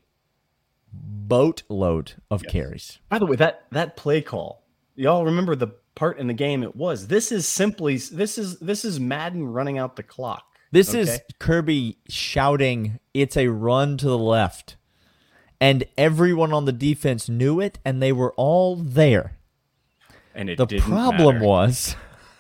boatload 0.94 2.14
of 2.30 2.44
carries. 2.44 3.00
By 3.10 3.18
the 3.18 3.26
way, 3.26 3.36
that 3.38 3.66
that 3.72 3.98
play 3.98 4.22
call, 4.22 4.64
y'all 4.96 5.26
remember 5.26 5.56
the 5.56 5.70
part 5.96 6.20
in 6.20 6.28
the 6.28 6.34
game 6.34 6.62
it 6.62 6.76
was. 6.76 7.08
This 7.08 7.32
is 7.32 7.48
simply 7.48 7.98
this 7.98 8.38
is 8.38 8.60
this 8.60 8.86
is 8.86 9.00
Madden 9.00 9.48
running 9.48 9.80
out 9.80 9.96
the 9.96 10.04
clock. 10.04 10.46
This 10.72 10.94
is? 10.94 11.20
Kirby 11.40 11.98
shouting, 12.10 13.00
"It's 13.16 13.38
a 13.38 13.48
run 13.48 13.98
to 13.98 14.06
the 14.06 14.18
left," 14.18 14.76
and 15.64 15.86
everyone 15.98 16.52
on 16.52 16.66
the 16.66 16.74
defense 16.74 17.30
knew 17.30 17.62
it, 17.62 17.80
and 17.86 18.02
they 18.02 18.12
were 18.12 18.34
all 18.34 18.76
there. 18.76 19.38
and 20.36 20.50
it 20.50 20.58
The 20.58 20.68
problem 20.82 21.36
matter. 21.36 21.46
was 21.48 21.96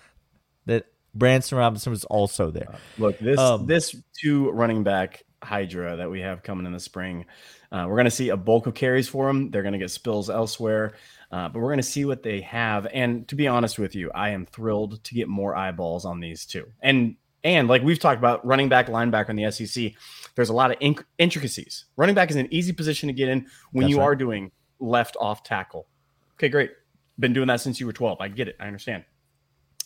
that 0.65 0.87
Branson 1.15 1.57
Robinson 1.57 1.91
was 1.91 2.03
also 2.03 2.51
there. 2.51 2.75
Look, 2.97 3.17
this 3.19 3.39
Um, 3.39 3.65
this 3.65 3.95
two 4.21 4.51
running 4.51 4.83
back 4.83 5.23
hydra 5.41 5.95
that 5.95 6.11
we 6.11 6.19
have 6.19 6.43
coming 6.43 6.65
in 6.65 6.73
the 6.73 6.81
spring, 6.81 7.25
uh, 7.71 7.85
we're 7.87 7.95
going 7.95 8.05
to 8.05 8.11
see 8.11 8.27
a 8.27 8.35
bulk 8.37 8.67
of 8.67 8.73
carries 8.73 9.07
for 9.07 9.27
them. 9.27 9.51
They're 9.51 9.63
going 9.63 9.73
to 9.73 9.79
get 9.79 9.91
spills 9.91 10.29
elsewhere, 10.29 10.95
uh, 11.31 11.47
but 11.47 11.59
we're 11.59 11.69
going 11.69 11.77
to 11.77 11.83
see 11.83 12.03
what 12.03 12.23
they 12.23 12.41
have. 12.41 12.87
And 12.93 13.25
to 13.29 13.35
be 13.35 13.47
honest 13.47 13.79
with 13.79 13.95
you, 13.95 14.11
I 14.13 14.31
am 14.31 14.45
thrilled 14.45 15.01
to 15.01 15.15
get 15.15 15.29
more 15.29 15.55
eyeballs 15.55 16.03
on 16.03 16.19
these 16.19 16.45
two. 16.45 16.67
And 16.81 17.15
and 17.43 17.67
like 17.67 17.83
we've 17.83 17.99
talked 17.99 18.19
about, 18.19 18.45
running 18.45 18.69
back, 18.69 18.87
linebacker 18.87 19.29
in 19.29 19.35
the 19.35 19.51
SEC, 19.51 19.93
there's 20.35 20.49
a 20.49 20.53
lot 20.53 20.71
of 20.71 20.79
inc- 20.79 21.03
intricacies. 21.17 21.85
Running 21.97 22.15
back 22.15 22.29
is 22.29 22.35
an 22.35 22.47
easy 22.51 22.71
position 22.71 23.07
to 23.07 23.13
get 23.13 23.29
in 23.29 23.47
when 23.71 23.83
That's 23.83 23.91
you 23.91 23.99
right. 23.99 24.05
are 24.05 24.15
doing 24.15 24.51
left 24.79 25.17
off 25.19 25.43
tackle. 25.43 25.87
Okay, 26.35 26.49
great. 26.49 26.71
Been 27.19 27.33
doing 27.33 27.47
that 27.47 27.61
since 27.61 27.79
you 27.79 27.85
were 27.85 27.93
12. 27.93 28.19
I 28.21 28.27
get 28.27 28.47
it. 28.47 28.55
I 28.59 28.67
understand. 28.67 29.03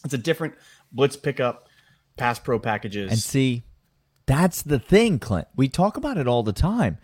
It's 0.05 0.13
a 0.13 0.17
different 0.17 0.53
blitz 0.91 1.17
pickup, 1.17 1.67
pass 2.15 2.39
pro 2.39 2.59
packages. 2.59 3.11
And 3.11 3.19
see, 3.19 3.63
that's 4.25 4.61
the 4.61 4.79
thing, 4.79 5.19
Clint. 5.19 5.47
We 5.55 5.67
talk 5.67 5.97
about 5.97 6.17
it 6.17 6.27
all 6.27 6.43
the 6.43 6.53
time. 6.53 6.97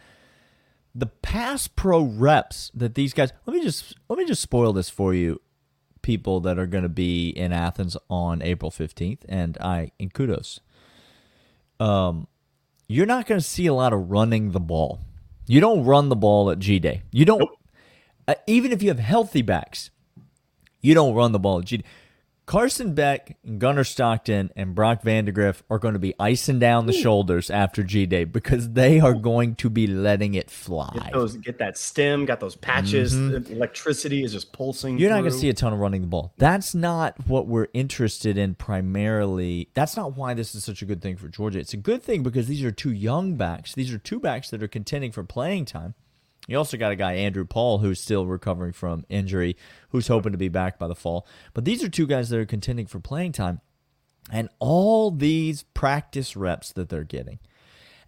The 0.96 1.08
pass 1.08 1.68
pro 1.68 2.04
reps 2.04 2.72
that 2.76 2.94
these 2.94 3.14
guys 3.14 3.34
let 3.46 3.56
me 3.56 3.64
just 3.64 3.96
let 4.10 4.20
me 4.20 4.26
just 4.26 4.44
spoil 4.44 4.74
this 4.74 4.90
for 4.90 5.14
you, 5.14 5.42
people 6.04 6.40
that 6.42 6.60
are 6.60 6.68
gonna 6.68 6.88
be 6.88 7.30
in 7.30 7.52
Athens 7.52 7.98
on 8.10 8.44
April 8.44 8.70
fifteenth, 8.70 9.26
and 9.28 9.58
I 9.60 9.92
and 10.00 10.14
kudos. 10.14 10.60
Um 11.80 12.28
you're 12.88 13.08
not 13.08 13.26
gonna 13.26 13.42
see 13.42 13.66
a 13.66 13.74
lot 13.74 13.94
of 13.94 14.12
running 14.12 14.52
the 14.52 14.60
ball. 14.60 15.00
You 15.48 15.60
don't 15.60 15.84
run 15.84 16.10
the 16.10 16.16
ball 16.16 16.52
at 16.52 16.60
G 16.60 16.78
Day. 16.78 17.02
You 17.12 17.26
don't 17.26 17.50
uh, 18.28 18.36
even 18.46 18.72
if 18.72 18.84
you 18.84 18.90
have 18.90 19.00
healthy 19.00 19.42
backs, 19.42 19.90
you 20.82 20.94
don't 20.94 21.16
run 21.16 21.32
the 21.32 21.40
ball 21.40 21.60
at 21.60 21.66
G 21.66 21.78
Day. 21.78 21.86
Carson 22.46 22.94
Beck, 22.94 23.38
Gunnar 23.58 23.84
Stockton, 23.84 24.52
and 24.56 24.76
Brock 24.76 25.02
Vandegrift 25.02 25.64
are 25.70 25.80
going 25.80 25.94
to 25.94 26.00
be 26.00 26.14
icing 26.20 26.60
down 26.60 26.88
the 26.88 26.94
shoulders 26.94 27.50
after 27.50 27.84
G 27.84 28.06
Day 28.06 28.26
because 28.26 28.72
they 28.72 29.00
are 29.00 29.14
going 29.14 29.56
to 29.56 29.70
be 29.70 29.88
letting 29.88 30.34
it 30.34 30.50
fly. 30.50 30.92
Get 30.94 31.14
those, 31.14 31.38
get 31.38 31.58
that 31.60 31.78
stem, 31.78 32.26
got 32.26 32.40
those 32.40 32.56
patches. 32.56 33.16
The 33.16 33.46
electricity 33.50 34.24
is 34.24 34.34
just 34.34 34.52
pulsing. 34.52 34.96
Mm-hmm. 34.96 35.02
You're 35.02 35.10
not 35.12 35.22
going 35.22 35.32
to 35.32 35.38
see 35.38 35.50
a 35.50 35.54
ton 35.54 35.72
of 35.72 35.80
running 35.80 36.02
the 36.02 36.08
ball. 36.08 36.34
That's 36.38 36.76
not 36.76 37.16
what 37.28 37.48
we're 37.48 37.70
interested 37.74 38.38
in 38.38 38.56
primarily. 38.56 39.70
That's 39.74 39.96
not 39.96 40.18
why 40.18 40.34
this 40.34 40.54
is 40.54 40.64
such 40.64 40.82
a 40.82 40.86
good 40.86 41.02
thing 41.02 41.16
for 41.16 41.30
Georgia. 41.30 41.60
It's 41.60 41.74
a 41.74 41.78
good 41.78 42.04
thing 42.04 42.24
because 42.24 42.48
these 42.48 42.64
are 42.64 42.72
two 42.72 42.92
young 42.92 43.36
backs. 43.36 43.74
These 43.74 43.94
are 43.94 44.00
two 44.00 44.20
backs 44.20 44.50
that 44.50 44.62
are 44.62 44.68
contending 44.68 45.12
for 45.12 45.24
playing 45.24 45.66
time. 45.66 45.96
You 46.48 46.58
also 46.58 46.78
got 46.78 46.92
a 46.92 46.96
guy, 46.98 47.14
Andrew 47.14 47.46
Paul, 47.46 47.78
who's 47.78 48.02
still 48.02 48.26
recovering 48.26 48.74
from 48.74 49.06
injury, 49.10 49.56
who's 49.90 50.08
hoping 50.08 50.34
to 50.34 50.38
be 50.38 50.50
back 50.50 50.78
by 50.78 50.88
the 50.88 50.96
fall. 50.96 51.26
But 51.54 51.66
these 51.66 51.84
are 51.84 51.90
two 51.90 52.08
guys 52.08 52.30
that 52.30 52.40
are 52.40 52.46
contending 52.46 52.86
for 52.86 53.00
playing 53.00 53.32
time. 53.32 53.62
And 54.32 54.50
all 54.60 55.12
these 55.12 55.64
practice 55.64 56.36
reps 56.36 56.72
that 56.74 56.90
they're 56.90 57.04
getting, 57.04 57.40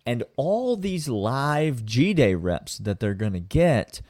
and 0.06 0.24
all 0.38 0.78
these 0.78 1.10
live 1.10 1.86
G 1.86 2.14
Day 2.14 2.36
reps 2.36 2.78
that 2.78 3.00
they're 3.00 3.14
going 3.14 3.34
to 3.34 3.40
get 3.40 4.02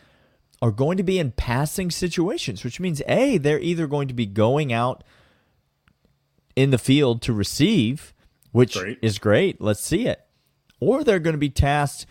are 0.62 0.72
going 0.72 0.98
to 0.98 1.04
be 1.04 1.20
in 1.20 1.32
passing 1.32 1.90
situations, 1.90 2.64
which 2.64 2.80
means 2.80 3.02
A, 3.08 3.38
they're 3.38 3.60
either 3.60 3.88
going 3.88 4.08
to 4.08 4.14
be 4.14 4.26
going 4.26 4.72
out 4.72 5.04
in 6.56 6.70
the 6.70 6.78
field 6.78 7.22
to 7.24 7.34
receive, 7.34 8.14
which 8.52 8.76
Great. 8.76 9.00
is 9.02 9.20
great. 9.20 9.60
Let's 9.60 9.84
see 9.84 10.08
it. 10.08 10.22
Or 10.80 11.04
they're 11.04 11.20
going 11.20 11.34
to 11.34 11.40
be 11.40 11.50
tasked 11.50 12.06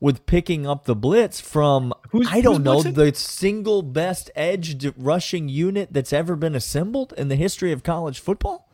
with 0.00 0.26
picking 0.26 0.66
up 0.66 0.84
the 0.84 0.94
blitz 0.94 1.40
from, 1.40 1.92
Who's- 2.10 2.28
I 2.30 2.40
don't 2.40 2.62
know, 2.62 2.80
blitzing? 2.80 2.94
the 2.94 3.14
single 3.14 3.82
best 3.82 4.30
edge 4.36 4.86
rushing 4.96 5.48
unit 5.48 5.92
that's 5.92 6.12
ever 6.12 6.36
been 6.36 6.54
assembled 6.54 7.14
in 7.16 7.28
the 7.28 7.36
history 7.36 7.72
of 7.72 7.82
college 7.82 8.20
football. 8.20 8.68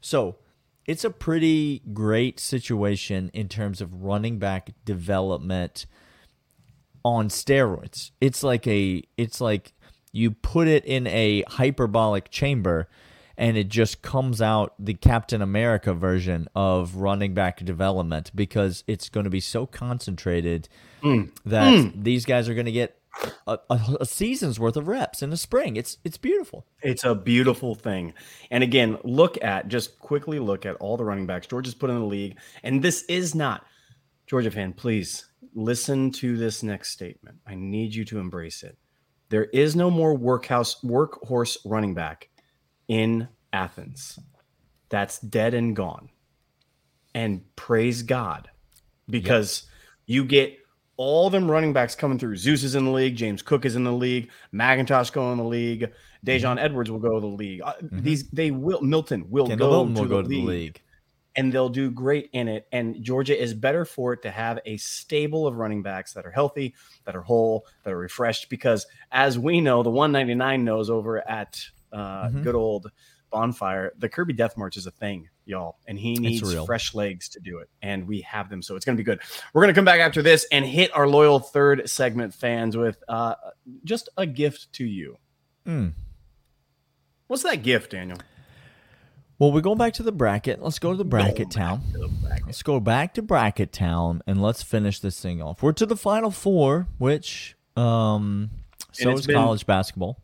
So 0.00 0.36
it's 0.86 1.04
a 1.04 1.10
pretty 1.10 1.80
great 1.92 2.38
situation 2.38 3.30
in 3.34 3.48
terms 3.48 3.80
of 3.80 4.02
running 4.04 4.38
back 4.38 4.70
development 4.84 5.86
on 7.04 7.28
steroids. 7.28 8.10
It's 8.20 8.42
like 8.42 8.66
a 8.66 9.02
it's 9.16 9.40
like 9.40 9.72
you 10.12 10.30
put 10.30 10.68
it 10.68 10.84
in 10.84 11.06
a 11.08 11.42
hyperbolic 11.48 12.30
chamber 12.30 12.88
and 13.36 13.56
it 13.56 13.68
just 13.68 14.02
comes 14.02 14.40
out 14.40 14.74
the 14.78 14.94
Captain 14.94 15.42
America 15.42 15.92
version 15.92 16.48
of 16.54 16.96
running 16.96 17.34
back 17.34 17.64
development 17.64 18.30
because 18.34 18.84
it's 18.86 19.08
going 19.08 19.24
to 19.24 19.30
be 19.30 19.40
so 19.40 19.66
concentrated 19.66 20.68
mm. 21.02 21.30
that 21.44 21.72
mm. 21.72 21.92
these 22.02 22.24
guys 22.24 22.48
are 22.48 22.54
going 22.54 22.66
to 22.66 22.72
get 22.72 22.98
a, 23.46 23.58
a, 23.70 23.80
a 24.00 24.06
season's 24.06 24.58
worth 24.58 24.76
of 24.76 24.88
reps 24.88 25.22
in 25.22 25.30
the 25.30 25.36
spring. 25.36 25.76
It's 25.76 25.98
it's 26.04 26.18
beautiful. 26.18 26.66
It's 26.82 27.04
a 27.04 27.14
beautiful 27.14 27.74
thing. 27.74 28.12
And 28.50 28.64
again, 28.64 28.98
look 29.04 29.42
at 29.42 29.68
just 29.68 29.98
quickly 29.98 30.38
look 30.38 30.66
at 30.66 30.76
all 30.76 30.96
the 30.96 31.04
running 31.04 31.26
backs 31.26 31.46
Georgia's 31.46 31.74
put 31.74 31.90
in 31.90 31.98
the 31.98 32.06
league. 32.06 32.36
And 32.62 32.82
this 32.82 33.02
is 33.04 33.34
not 33.34 33.64
Georgia 34.26 34.50
fan, 34.50 34.72
please 34.72 35.28
listen 35.54 36.10
to 36.10 36.36
this 36.36 36.62
next 36.62 36.90
statement. 36.90 37.38
I 37.46 37.54
need 37.54 37.94
you 37.94 38.04
to 38.06 38.18
embrace 38.18 38.62
it. 38.62 38.76
There 39.28 39.44
is 39.44 39.76
no 39.76 39.90
more 39.90 40.14
workhouse 40.14 40.80
workhorse 40.82 41.58
running 41.64 41.94
back 41.94 42.30
in 42.88 43.28
Athens. 43.52 44.18
That's 44.88 45.18
dead 45.18 45.54
and 45.54 45.74
gone. 45.74 46.10
And 47.14 47.42
praise 47.56 48.02
God 48.02 48.48
because 49.08 49.64
you 50.06 50.24
get 50.24 50.58
all 50.96 51.30
them 51.30 51.50
running 51.50 51.72
backs 51.72 51.94
coming 51.94 52.18
through. 52.18 52.36
Zeus 52.36 52.62
is 52.62 52.74
in 52.74 52.84
the 52.84 52.90
league. 52.90 53.16
James 53.16 53.42
Cook 53.42 53.64
is 53.64 53.76
in 53.76 53.84
the 53.84 53.92
league. 53.92 54.30
McIntosh 54.52 55.12
going 55.12 55.32
in 55.32 55.38
the 55.38 55.44
league. 55.44 55.90
Daijun 56.26 56.58
Edwards 56.58 56.90
will 56.90 56.98
go 56.98 57.14
to 57.14 57.20
the 57.20 57.26
league. 57.26 57.60
Uh, 57.62 57.74
These 57.82 58.28
they 58.30 58.50
will. 58.50 58.80
Milton 58.80 59.28
will 59.28 59.46
Kendall 59.46 59.70
go, 59.70 59.84
Milton 59.84 59.94
to, 59.94 60.00
will 60.00 60.08
the 60.08 60.14
go 60.14 60.22
to 60.22 60.28
the 60.28 60.42
league. 60.42 60.80
and 61.36 61.52
they'll 61.52 61.68
do 61.68 61.90
great 61.90 62.30
in 62.32 62.48
it. 62.48 62.66
And 62.72 63.02
Georgia 63.02 63.40
is 63.40 63.52
better 63.54 63.84
for 63.84 64.12
it 64.12 64.22
to 64.22 64.30
have 64.30 64.58
a 64.64 64.76
stable 64.78 65.46
of 65.46 65.56
running 65.56 65.82
backs 65.82 66.12
that 66.14 66.24
are 66.24 66.30
healthy, 66.30 66.74
that 67.04 67.14
are 67.14 67.22
whole, 67.22 67.66
that 67.82 67.92
are 67.92 67.98
refreshed. 67.98 68.48
Because 68.48 68.86
as 69.12 69.38
we 69.38 69.60
know, 69.60 69.82
the 69.82 69.90
199 69.90 70.64
knows 70.64 70.90
over 70.90 71.28
at 71.28 71.60
uh, 71.94 72.28
Mhm. 72.28 72.42
good 72.42 72.54
old 72.54 72.90
Bonfire, 73.30 73.92
the 73.98 74.08
Kirby 74.08 74.32
Death 74.34 74.56
March 74.56 74.76
is 74.76 74.86
a 74.86 74.90
thing, 74.92 75.28
y'all, 75.44 75.78
and 75.88 75.98
he 75.98 76.14
needs 76.14 76.40
fresh 76.66 76.94
legs 76.94 77.28
to 77.30 77.40
do 77.40 77.58
it, 77.58 77.68
and 77.82 78.06
we 78.06 78.20
have 78.20 78.48
them, 78.48 78.62
so 78.62 78.76
it's 78.76 78.84
going 78.84 78.96
to 78.96 79.00
be 79.00 79.04
good. 79.04 79.18
We're 79.52 79.62
going 79.62 79.74
to 79.74 79.78
come 79.78 79.84
back 79.84 79.98
after 80.00 80.22
this 80.22 80.46
and 80.52 80.64
hit 80.64 80.94
our 80.94 81.08
loyal 81.08 81.40
third 81.40 81.88
segment 81.90 82.32
fans 82.34 82.76
with 82.76 83.02
uh, 83.08 83.34
just 83.82 84.08
a 84.16 84.24
gift 84.26 84.72
to 84.74 84.84
you. 84.84 85.18
Mm. 85.66 85.94
What's 87.26 87.42
that 87.42 87.62
gift, 87.62 87.90
Daniel? 87.92 88.18
Well, 89.38 89.50
we're 89.50 89.62
going 89.62 89.78
back 89.78 89.94
to 89.94 90.02
the 90.04 90.12
bracket. 90.12 90.62
Let's 90.62 90.78
go 90.78 90.92
to 90.92 90.96
the 90.96 91.04
bracket 91.04 91.50
town. 91.50 91.82
Let's 92.46 92.62
go 92.62 92.78
back 92.78 93.14
to 93.14 93.22
bracket 93.22 93.72
town 93.72 94.22
and 94.28 94.40
let's 94.40 94.62
finish 94.62 95.00
this 95.00 95.20
thing 95.20 95.42
off. 95.42 95.60
We're 95.62 95.72
to 95.72 95.86
the 95.86 95.96
final 95.96 96.30
four, 96.30 96.86
which 96.98 97.56
um 97.76 98.50
so 98.92 99.10
it's 99.10 99.20
is 99.22 99.26
been- 99.26 99.34
college 99.34 99.66
basketball. 99.66 100.20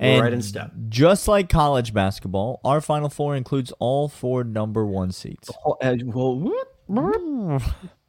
And 0.00 0.22
right 0.22 0.32
in 0.32 0.40
step. 0.40 0.72
just 0.88 1.28
like 1.28 1.50
college 1.50 1.92
basketball, 1.92 2.60
our 2.64 2.80
final 2.80 3.10
four 3.10 3.36
includes 3.36 3.70
all 3.78 4.08
four 4.08 4.44
number 4.44 4.84
one 4.86 5.12
seeds. 5.12 5.50
Oh, 5.64 5.76
uh, 5.82 5.94
whoop. 5.96 7.62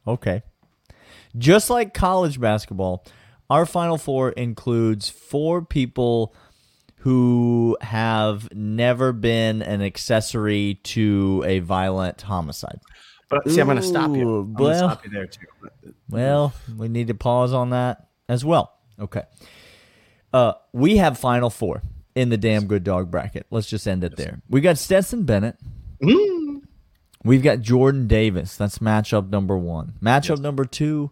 Okay. 0.06 0.42
Just 1.36 1.70
like 1.70 1.94
college 1.94 2.40
basketball, 2.40 3.04
our 3.50 3.66
final 3.66 3.98
four 3.98 4.30
includes 4.30 5.08
four 5.08 5.62
people 5.62 6.34
who 6.96 7.76
have 7.80 8.52
never 8.54 9.12
been 9.12 9.60
an 9.60 9.82
accessory 9.82 10.80
to 10.84 11.42
a 11.46 11.58
violent 11.58 12.22
homicide. 12.22 12.80
But 13.28 13.50
see, 13.50 13.60
I'm 13.60 13.66
going 13.66 13.76
to 13.76 13.82
stop 13.82 14.14
you. 14.14 14.40
I'm 14.40 14.54
well. 14.54 14.72
to 14.72 14.78
stop 14.78 15.04
you 15.04 15.10
there 15.10 15.26
too. 15.26 15.46
Well, 16.08 16.54
we 16.76 16.88
need 16.88 17.08
to 17.08 17.14
pause 17.14 17.52
on 17.52 17.70
that 17.70 18.08
as 18.28 18.44
well. 18.44 18.72
Okay. 19.00 19.22
Uh, 20.32 20.54
we 20.72 20.96
have 20.96 21.18
final 21.18 21.50
four. 21.50 21.82
in 22.14 22.28
the 22.28 22.36
damn 22.36 22.66
good 22.66 22.84
dog 22.84 23.10
bracket. 23.10 23.46
Let's 23.50 23.68
just 23.68 23.86
end 23.86 24.04
it 24.04 24.16
there. 24.16 24.42
We 24.48 24.60
got 24.60 24.76
Stetson 24.78 25.24
Bennett. 25.24 25.56
Mm. 26.02 26.62
We've 27.24 27.42
got 27.42 27.60
Jordan 27.60 28.06
Davis. 28.06 28.56
That's 28.56 28.78
matchup 28.78 29.30
number 29.30 29.56
one. 29.56 29.94
Matchup 30.02 30.38
number 30.40 30.64
two, 30.64 31.10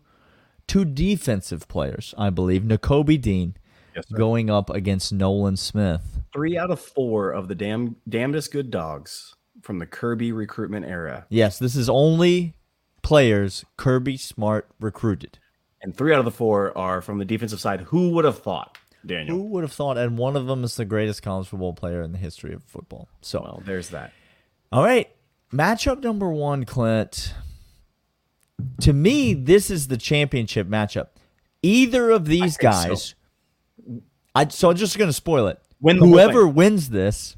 two 0.66 0.84
defensive 0.84 1.68
players, 1.68 2.14
I 2.18 2.30
believe. 2.30 2.62
Nakobe 2.62 3.20
Dean 3.20 3.54
Yes, 3.96 4.04
going 4.06 4.50
up 4.50 4.70
against 4.70 5.12
Nolan 5.12 5.56
Smith. 5.56 6.20
Three 6.32 6.56
out 6.58 6.70
of 6.70 6.80
four 6.80 7.30
of 7.30 7.48
the 7.48 7.54
damn 7.54 7.96
damnedest 8.08 8.52
good 8.52 8.70
dogs 8.70 9.34
from 9.62 9.78
the 9.78 9.86
Kirby 9.86 10.32
recruitment 10.32 10.86
era, 10.86 11.26
Yes, 11.28 11.58
this 11.58 11.74
is 11.76 11.88
only 11.88 12.54
players 13.02 13.64
Kirby 13.76 14.16
Smart 14.16 14.68
recruited. 14.80 15.38
and 15.82 15.96
three 15.96 16.12
out 16.12 16.18
of 16.18 16.24
the 16.24 16.30
four 16.30 16.76
are 16.78 17.00
from 17.00 17.18
the 17.18 17.24
defensive 17.24 17.60
side. 17.60 17.80
Who 17.82 18.10
would 18.10 18.24
have 18.24 18.38
thought, 18.38 18.78
Daniel? 19.06 19.36
Who 19.36 19.42
would 19.44 19.64
have 19.64 19.72
thought? 19.72 19.96
And 19.98 20.18
one 20.18 20.36
of 20.36 20.46
them 20.46 20.64
is 20.64 20.76
the 20.76 20.84
greatest 20.84 21.22
college 21.22 21.48
football 21.48 21.72
player 21.72 22.02
in 22.02 22.12
the 22.12 22.18
history 22.18 22.52
of 22.52 22.62
football. 22.64 23.08
So, 23.22 23.40
Well, 23.40 23.62
there's 23.64 23.90
that. 23.90 24.12
all 24.72 24.82
right, 24.84 25.10
matchup 25.52 26.02
number 26.02 26.28
one, 26.30 26.64
Clint. 26.64 27.34
To 28.82 28.92
me, 28.92 29.32
this 29.34 29.70
is 29.70 29.88
the 29.88 29.96
championship 29.96 30.66
matchup. 30.68 31.08
Either 31.62 32.10
of 32.10 32.26
these 32.26 32.54
so. 32.56 32.62
guys, 32.62 33.14
I 34.34 34.48
so 34.48 34.70
I'm 34.70 34.76
just 34.76 34.98
going 34.98 35.08
to 35.08 35.14
spoil 35.14 35.46
it. 35.46 35.58
Win 35.80 35.96
Whoever 35.98 36.46
wins 36.46 36.90
this 36.90 37.36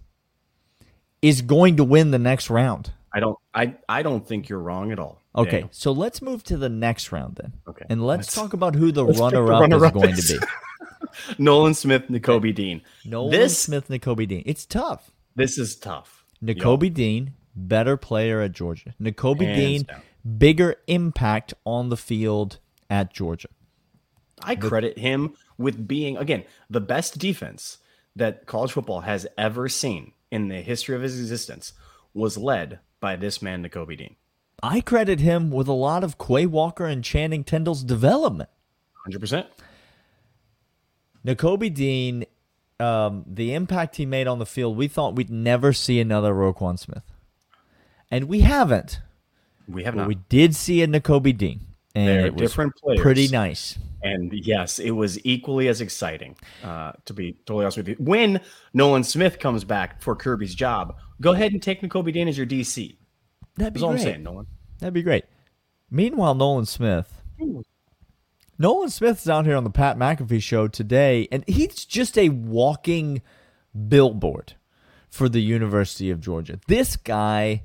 is 1.20 1.42
going 1.42 1.76
to 1.76 1.84
win 1.84 2.10
the 2.10 2.18
next 2.18 2.50
round. 2.50 2.92
I 3.14 3.20
don't. 3.20 3.38
I 3.54 3.76
I 3.88 4.02
don't 4.02 4.26
think 4.26 4.48
you're 4.48 4.58
wrong 4.58 4.90
at 4.90 4.98
all. 4.98 5.20
Okay, 5.36 5.50
Daniel. 5.50 5.68
so 5.72 5.92
let's 5.92 6.20
move 6.22 6.42
to 6.44 6.56
the 6.56 6.68
next 6.68 7.12
round 7.12 7.36
then. 7.36 7.52
Okay, 7.68 7.84
and 7.88 8.04
let's, 8.04 8.26
let's- 8.26 8.34
talk 8.34 8.52
about 8.52 8.74
who 8.74 8.90
the 8.92 9.04
let's 9.04 9.20
pick 9.20 9.30
the 9.30 9.42
runner-up 9.42 9.70
is 9.70 9.80
runner-up 9.80 9.94
going 9.94 10.10
is. 10.10 10.28
to 10.28 10.40
be. 10.40 10.46
Nolan 11.38 11.74
Smith, 11.74 12.04
Nakobe 12.08 12.54
Dean. 12.54 12.82
Nolan 13.04 13.30
this 13.30 13.58
Smith, 13.58 13.88
Nakobe 13.88 14.26
Dean. 14.28 14.42
It's 14.46 14.66
tough. 14.66 15.10
this 15.34 15.58
is 15.58 15.76
tough. 15.76 16.24
Nakobe 16.42 16.92
Dean, 16.92 17.34
better 17.54 17.96
player 17.96 18.40
at 18.40 18.52
Georgia. 18.52 18.94
Hands 19.00 19.38
Dean, 19.38 19.82
down. 19.82 20.02
bigger 20.38 20.76
impact 20.86 21.54
on 21.64 21.88
the 21.88 21.96
field 21.96 22.58
at 22.90 23.12
Georgia. 23.12 23.48
I 24.42 24.56
credit 24.56 24.98
him 24.98 25.34
with 25.56 25.86
being 25.86 26.16
again 26.16 26.44
the 26.68 26.80
best 26.80 27.18
defense 27.18 27.78
that 28.16 28.46
college 28.46 28.72
football 28.72 29.00
has 29.02 29.26
ever 29.38 29.68
seen 29.68 30.12
in 30.30 30.48
the 30.48 30.60
history 30.60 30.96
of 30.96 31.02
his 31.02 31.20
existence 31.20 31.72
was 32.12 32.36
led 32.36 32.80
by 33.00 33.16
this 33.16 33.40
man, 33.40 33.64
Nakobe 33.64 33.96
Dean. 33.96 34.16
I 34.62 34.80
credit 34.80 35.20
him 35.20 35.50
with 35.50 35.68
a 35.68 35.72
lot 35.72 36.04
of 36.04 36.18
Quay 36.18 36.46
Walker 36.46 36.86
and 36.86 37.02
Channing 37.02 37.44
Tindall's 37.44 37.82
development. 37.82 38.50
Hundred 39.04 39.20
percent. 39.20 39.46
Nakobe 41.26 41.72
Dean, 41.72 42.24
um, 42.80 43.24
the 43.26 43.54
impact 43.54 43.96
he 43.96 44.06
made 44.06 44.26
on 44.26 44.38
the 44.38 44.46
field, 44.46 44.76
we 44.76 44.88
thought 44.88 45.14
we'd 45.14 45.30
never 45.30 45.72
see 45.72 46.00
another 46.00 46.32
Roquan 46.34 46.78
Smith. 46.78 47.04
And 48.10 48.24
we 48.28 48.40
haven't. 48.40 49.00
We 49.68 49.84
have 49.84 49.94
But 49.94 50.00
not. 50.02 50.08
we 50.08 50.16
did 50.28 50.54
see 50.54 50.82
a 50.82 50.86
Nakobe 50.86 51.36
Dean. 51.36 51.60
And 51.94 52.08
They're 52.08 52.26
it 52.26 52.34
was 52.34 52.40
different 52.42 52.74
players. 52.76 53.00
pretty 53.00 53.28
nice. 53.28 53.78
And 54.02 54.32
yes, 54.32 54.78
it 54.80 54.90
was 54.90 55.24
equally 55.24 55.68
as 55.68 55.80
exciting. 55.80 56.36
Uh, 56.64 56.92
to 57.04 57.12
be 57.14 57.34
totally 57.46 57.64
honest 57.64 57.76
with 57.76 57.88
you, 57.88 57.96
when 57.98 58.40
Nolan 58.74 59.04
Smith 59.04 59.38
comes 59.38 59.62
back 59.62 60.02
for 60.02 60.16
Kirby's 60.16 60.54
job, 60.54 60.96
go 61.20 61.32
ahead 61.32 61.52
and 61.52 61.62
take 61.62 61.82
N'Kobe 61.82 62.12
Dean 62.12 62.26
as 62.26 62.36
your 62.36 62.46
DC. 62.46 62.96
That'd 63.56 63.74
be 63.74 63.78
That's 63.78 63.84
all 63.84 63.90
I'm 63.92 63.98
saying, 63.98 64.22
Nolan. 64.24 64.46
That'd 64.80 64.94
be 64.94 65.02
great. 65.02 65.24
Meanwhile, 65.90 66.34
Nolan 66.34 66.66
Smith. 66.66 67.22
Nolan 68.58 68.90
Smith's 68.90 69.28
out 69.28 69.46
here 69.46 69.56
on 69.56 69.64
the 69.64 69.70
Pat 69.70 69.96
McAfee 69.96 70.42
show 70.42 70.68
today, 70.68 71.26
and 71.32 71.44
he's 71.46 71.84
just 71.84 72.18
a 72.18 72.28
walking 72.28 73.22
billboard 73.88 74.54
for 75.08 75.28
the 75.28 75.40
University 75.40 76.10
of 76.10 76.20
Georgia. 76.20 76.60
This 76.68 76.96
guy 76.96 77.64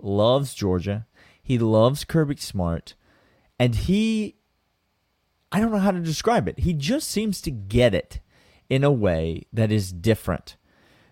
loves 0.00 0.54
Georgia. 0.54 1.06
He 1.42 1.58
loves 1.58 2.04
Kirby 2.04 2.36
Smart, 2.36 2.94
and 3.58 3.74
he 3.74 4.36
I 5.50 5.60
don't 5.60 5.72
know 5.72 5.78
how 5.78 5.92
to 5.92 6.00
describe 6.00 6.46
it. 6.46 6.60
He 6.60 6.74
just 6.74 7.08
seems 7.08 7.40
to 7.42 7.50
get 7.50 7.94
it 7.94 8.20
in 8.68 8.84
a 8.84 8.92
way 8.92 9.46
that 9.52 9.72
is 9.72 9.92
different 9.92 10.56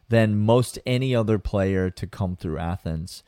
than 0.08 0.38
most 0.38 0.78
any 0.84 1.14
other 1.14 1.38
player 1.38 1.90
to 1.90 2.06
come 2.06 2.36
through 2.36 2.58
Athens. 2.58 3.22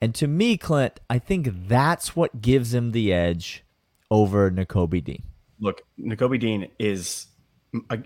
And 0.00 0.14
to 0.16 0.28
me, 0.28 0.58
Clint, 0.58 1.00
I 1.08 1.18
think 1.18 1.48
that's 1.68 2.14
what 2.14 2.42
gives 2.42 2.74
him 2.74 2.92
the 2.92 3.12
edge 3.12 3.64
over 4.10 4.50
Nakobe 4.50 5.02
Dean. 5.02 5.22
Look, 5.58 5.82
Nakobe 5.98 6.38
Dean 6.38 6.68
is 6.78 7.26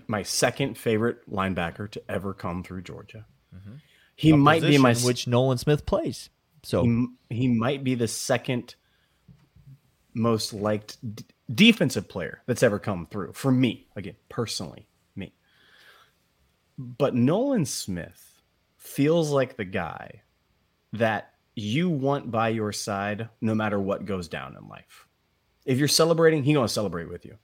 my 0.07 0.23
second 0.23 0.77
favorite 0.77 1.29
linebacker 1.29 1.89
to 1.91 2.01
ever 2.09 2.33
come 2.33 2.63
through 2.63 2.81
Georgia. 2.81 3.25
Mm-hmm. 3.55 3.75
He 4.15 4.33
might 4.33 4.61
be 4.61 4.77
my 4.77 4.93
which 4.95 5.27
Nolan 5.27 5.57
Smith 5.57 5.85
plays. 5.85 6.29
So 6.63 6.83
he, 6.83 7.07
he 7.29 7.47
might 7.47 7.83
be 7.83 7.95
the 7.95 8.07
second 8.07 8.75
most 10.13 10.53
liked 10.53 10.97
d- 11.15 11.25
defensive 11.53 12.07
player 12.07 12.41
that's 12.45 12.63
ever 12.63 12.79
come 12.79 13.05
through 13.05 13.33
for 13.33 13.51
me 13.51 13.87
again 13.95 14.15
personally 14.29 14.87
me 15.15 15.33
but 16.77 17.15
nolan 17.15 17.65
smith 17.65 18.41
feels 18.77 19.31
like 19.31 19.57
the 19.57 19.65
guy 19.65 20.21
that 20.93 21.33
you 21.55 21.89
want 21.89 22.31
by 22.31 22.49
your 22.49 22.71
side 22.71 23.27
no 23.41 23.53
matter 23.53 23.79
what 23.79 24.05
goes 24.05 24.27
down 24.27 24.55
in 24.57 24.67
life 24.67 25.07
if 25.65 25.77
you're 25.77 25.87
celebrating 25.87 26.43
he's 26.43 26.55
going 26.55 26.67
to 26.67 26.73
celebrate 26.73 27.09
with 27.09 27.25
you. 27.25 27.37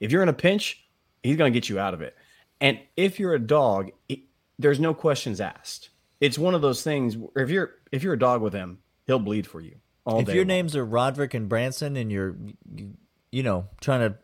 If 0.00 0.12
you're 0.12 0.22
in 0.22 0.28
a 0.28 0.34
pinch 0.34 0.84
he's 1.22 1.36
going 1.36 1.52
to 1.52 1.56
get 1.56 1.68
you 1.68 1.78
out 1.78 1.94
of 1.94 2.00
it. 2.00 2.16
And 2.60 2.78
if 2.96 3.18
you're 3.18 3.34
a 3.34 3.38
dog 3.38 3.90
it, 4.08 4.20
there's 4.58 4.80
no 4.80 4.94
questions 4.94 5.40
asked. 5.40 5.90
It's 6.20 6.38
one 6.38 6.54
of 6.54 6.62
those 6.62 6.82
things 6.82 7.16
where 7.16 7.44
if 7.44 7.50
you're 7.50 7.72
if 7.92 8.02
you're 8.02 8.14
a 8.14 8.18
dog 8.18 8.42
with 8.42 8.52
him 8.52 8.78
he'll 9.06 9.18
bleed 9.18 9.46
for 9.46 9.60
you 9.60 9.76
all 10.08 10.20
if 10.20 10.26
day 10.26 10.34
your 10.34 10.42
long. 10.42 10.48
names 10.48 10.74
are 10.74 10.84
Roderick 10.84 11.34
and 11.34 11.48
Branson 11.48 11.96
and 11.96 12.10
you're, 12.10 12.34
you, 12.74 12.94
you 13.30 13.42
know, 13.42 13.66
trying 13.80 14.00
to 14.00 14.16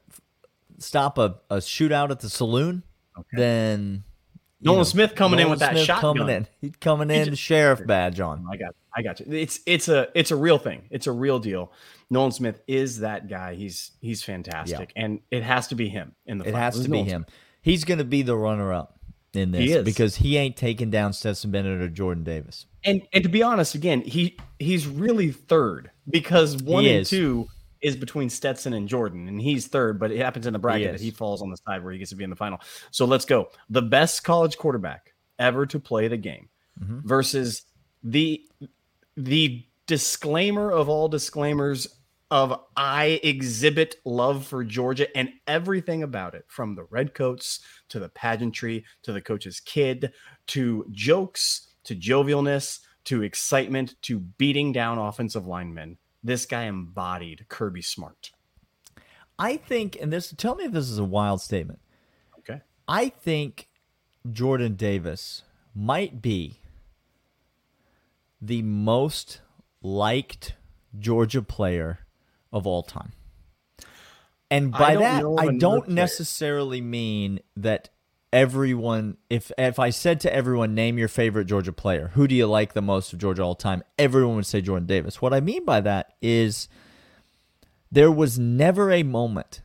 stop 0.79 1.19
a, 1.19 1.37
a 1.51 1.57
shootout 1.57 2.11
at 2.11 2.21
the 2.21 2.31
saloon, 2.31 2.83
then 3.33 4.03
you 4.07 4.14
Nolan 4.65 4.81
know, 4.81 4.85
Smith 4.85 5.15
coming 5.15 5.39
in 5.39 5.45
Nolan 5.45 5.51
with 5.51 5.59
that 5.61 5.73
Smith 5.73 5.85
shotgun. 5.85 6.17
coming 6.17 6.35
in, 6.37 6.47
he's 6.61 6.73
coming 6.81 7.11
in, 7.11 7.25
just- 7.27 7.43
sheriff 7.43 7.87
badge 7.87 8.21
on. 8.21 8.47
I 8.51 8.57
got, 8.57 8.75
I 8.97 9.03
got 9.03 9.21
you. 9.21 9.27
It's 9.29 9.61
it's 9.67 9.89
a 9.89 10.09
it's 10.15 10.31
a 10.31 10.37
real 10.37 10.59
thing. 10.59 10.85
It's 10.91 11.07
a 11.07 11.13
real 11.13 11.39
deal. 11.39 11.73
Nolan 12.11 12.33
Smith 12.33 12.61
is 12.67 13.01
that 13.01 13.29
guy. 13.29 13.55
He's 13.55 13.93
he's 14.01 14.23
fantastic, 14.23 14.93
and 14.97 15.21
it 15.31 15.43
has 15.43 15.69
to 15.69 15.75
be 15.75 15.89
him 15.89 16.13
in 16.27 16.39
the. 16.39 16.49
It 16.49 16.55
has 16.55 16.81
to 16.81 16.89
be 16.89 17.03
no- 17.03 17.05
him. 17.05 17.27
He's 17.61 17.85
going 17.85 17.97
to 17.99 18.05
be 18.05 18.21
the 18.21 18.37
runner-up 18.37 18.99
in 19.33 19.51
this 19.51 19.73
He 19.73 19.83
because 19.83 20.17
he 20.17 20.37
ain't 20.37 20.57
taking 20.57 20.91
down 20.91 21.13
Stetson 21.15 21.51
Bennett 21.51 21.81
or 21.81 21.89
Jordan 21.89 22.25
Davis. 22.25 22.67
And 22.85 23.03
and 23.13 23.23
to 23.25 23.31
be 23.31 23.43
honest, 23.43 23.75
again, 23.75 24.03
he 24.03 24.37
he's 24.59 24.87
really 24.87 25.33
third 25.33 25.91
because 26.09 26.57
one 26.63 26.85
He 26.85 26.97
and 26.97 27.07
two 27.07 27.49
is 27.85 27.95
between 27.95 28.29
Stetson 28.29 28.73
and 28.73 28.89
Jordan, 28.89 29.29
and 29.29 29.41
he's 29.41 29.69
third. 29.69 30.01
But 30.01 30.11
it 30.11 30.19
happens 30.19 30.47
in 30.47 30.53
the 30.53 30.59
bracket 30.59 30.89
that 30.89 30.95
is. 30.97 31.01
he 31.01 31.11
falls 31.13 31.43
on 31.43 31.51
the 31.51 31.57
side 31.59 31.85
where 31.85 31.93
he 31.93 31.99
gets 31.99 32.11
to 32.11 32.17
be 32.17 32.25
in 32.25 32.31
the 32.31 32.37
final. 32.37 32.59
So 32.91 33.05
let's 33.05 33.25
go. 33.25 33.51
The 33.71 33.83
best 33.83 34.25
college 34.25 34.57
quarterback 34.59 35.15
ever 35.39 35.67
to 35.67 35.79
play 35.79 36.09
the 36.09 36.17
game 36.17 36.49
Mm-hmm. 36.83 37.07
versus 37.07 37.63
the 38.03 38.43
the 39.17 39.65
disclaimer 39.87 40.73
of 40.73 40.89
all 40.89 41.07
disclaimers 41.09 41.87
of 42.33 42.59
I 42.77 43.21
exhibit 43.23 43.95
love 44.05 44.45
for 44.45 44.65
Georgia 44.65 45.07
and 45.17 45.31
everything 45.47 46.03
about 46.03 46.35
it, 46.35 46.45
from 46.49 46.75
the 46.75 46.83
redcoats 46.91 47.61
to 47.91 48.01
the 48.01 48.09
pageantry 48.09 48.85
to 49.05 49.13
the 49.13 49.21
coach's 49.21 49.61
kid 49.61 50.13
to 50.49 50.85
jokes 50.91 51.69
to 51.85 51.95
jovialness 51.95 52.81
to 53.05 53.23
excitement 53.23 53.95
to 54.03 54.19
beating 54.19 54.73
down 54.73 54.99
offensive 54.99 55.47
linemen. 55.47 55.97
This 56.25 56.47
guy 56.47 56.63
embodied 56.65 57.47
Kirby 57.49 57.83
Smart. 57.83 58.33
I 59.39 59.59
think, 59.59 59.99
and 60.01 60.11
this, 60.11 60.33
tell 60.37 60.55
me 60.55 60.65
if 60.65 60.73
this 60.73 60.89
is 60.89 60.99
a 60.99 61.05
wild 61.05 61.43
statement. 61.43 61.81
Okay. 62.39 62.63
I 62.89 63.11
think 63.11 63.69
Jordan 64.31 64.75
Davis 64.75 65.43
might 65.75 66.23
be 66.23 66.61
the 68.41 68.63
most 68.63 69.43
liked 69.83 70.55
Georgia 70.99 71.43
player 71.43 72.01
of 72.53 72.67
all 72.67 72.83
time. 72.83 73.13
And 74.51 74.75
I 74.75 74.79
by 74.79 74.95
don't 74.95 75.37
that, 75.37 75.43
I 75.43 75.57
don't 75.59 75.85
player. 75.87 75.95
necessarily 75.95 76.81
mean 76.81 77.41
that 77.57 77.91
everyone 78.35 79.17
if 79.31 79.53
if 79.57 79.79
I 79.79 79.91
said 79.91 80.21
to 80.21 80.35
everyone 80.35 80.75
name 80.75 80.99
your 80.99 81.09
favorite 81.09 81.47
Georgia 81.47 81.73
player, 81.73 82.11
who 82.15 82.27
do 82.27 82.35
you 82.35 82.47
like 82.47 82.75
the 82.75 82.83
most 82.83 83.13
of 83.13 83.21
Georgia 83.21 83.45
all 83.45 83.55
time? 83.55 83.85
Everyone 83.99 84.37
would 84.37 84.47
say 84.47 84.61
Jordan 84.61 84.87
Davis. 84.87 85.23
What 85.23 85.33
I 85.33 85.41
mean 85.41 85.65
by 85.65 85.81
that 85.81 86.15
is 86.21 86.69
there 87.91 88.11
was 88.11 88.39
never 88.39 88.91
a 88.91 89.05
moment 89.05 89.63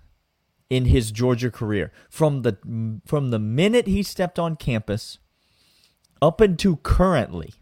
in 0.70 0.86
his 0.86 1.12
Georgia 1.12 1.50
career 1.50 1.92
from 2.10 2.44
the 2.44 2.58
from 3.06 3.32
the 3.32 3.40
minute 3.40 3.88
he 3.88 4.04
stepped 4.04 4.38
on 4.38 4.56
campus 4.56 5.18
up 6.22 6.40
until 6.40 6.78
currently 6.78 7.56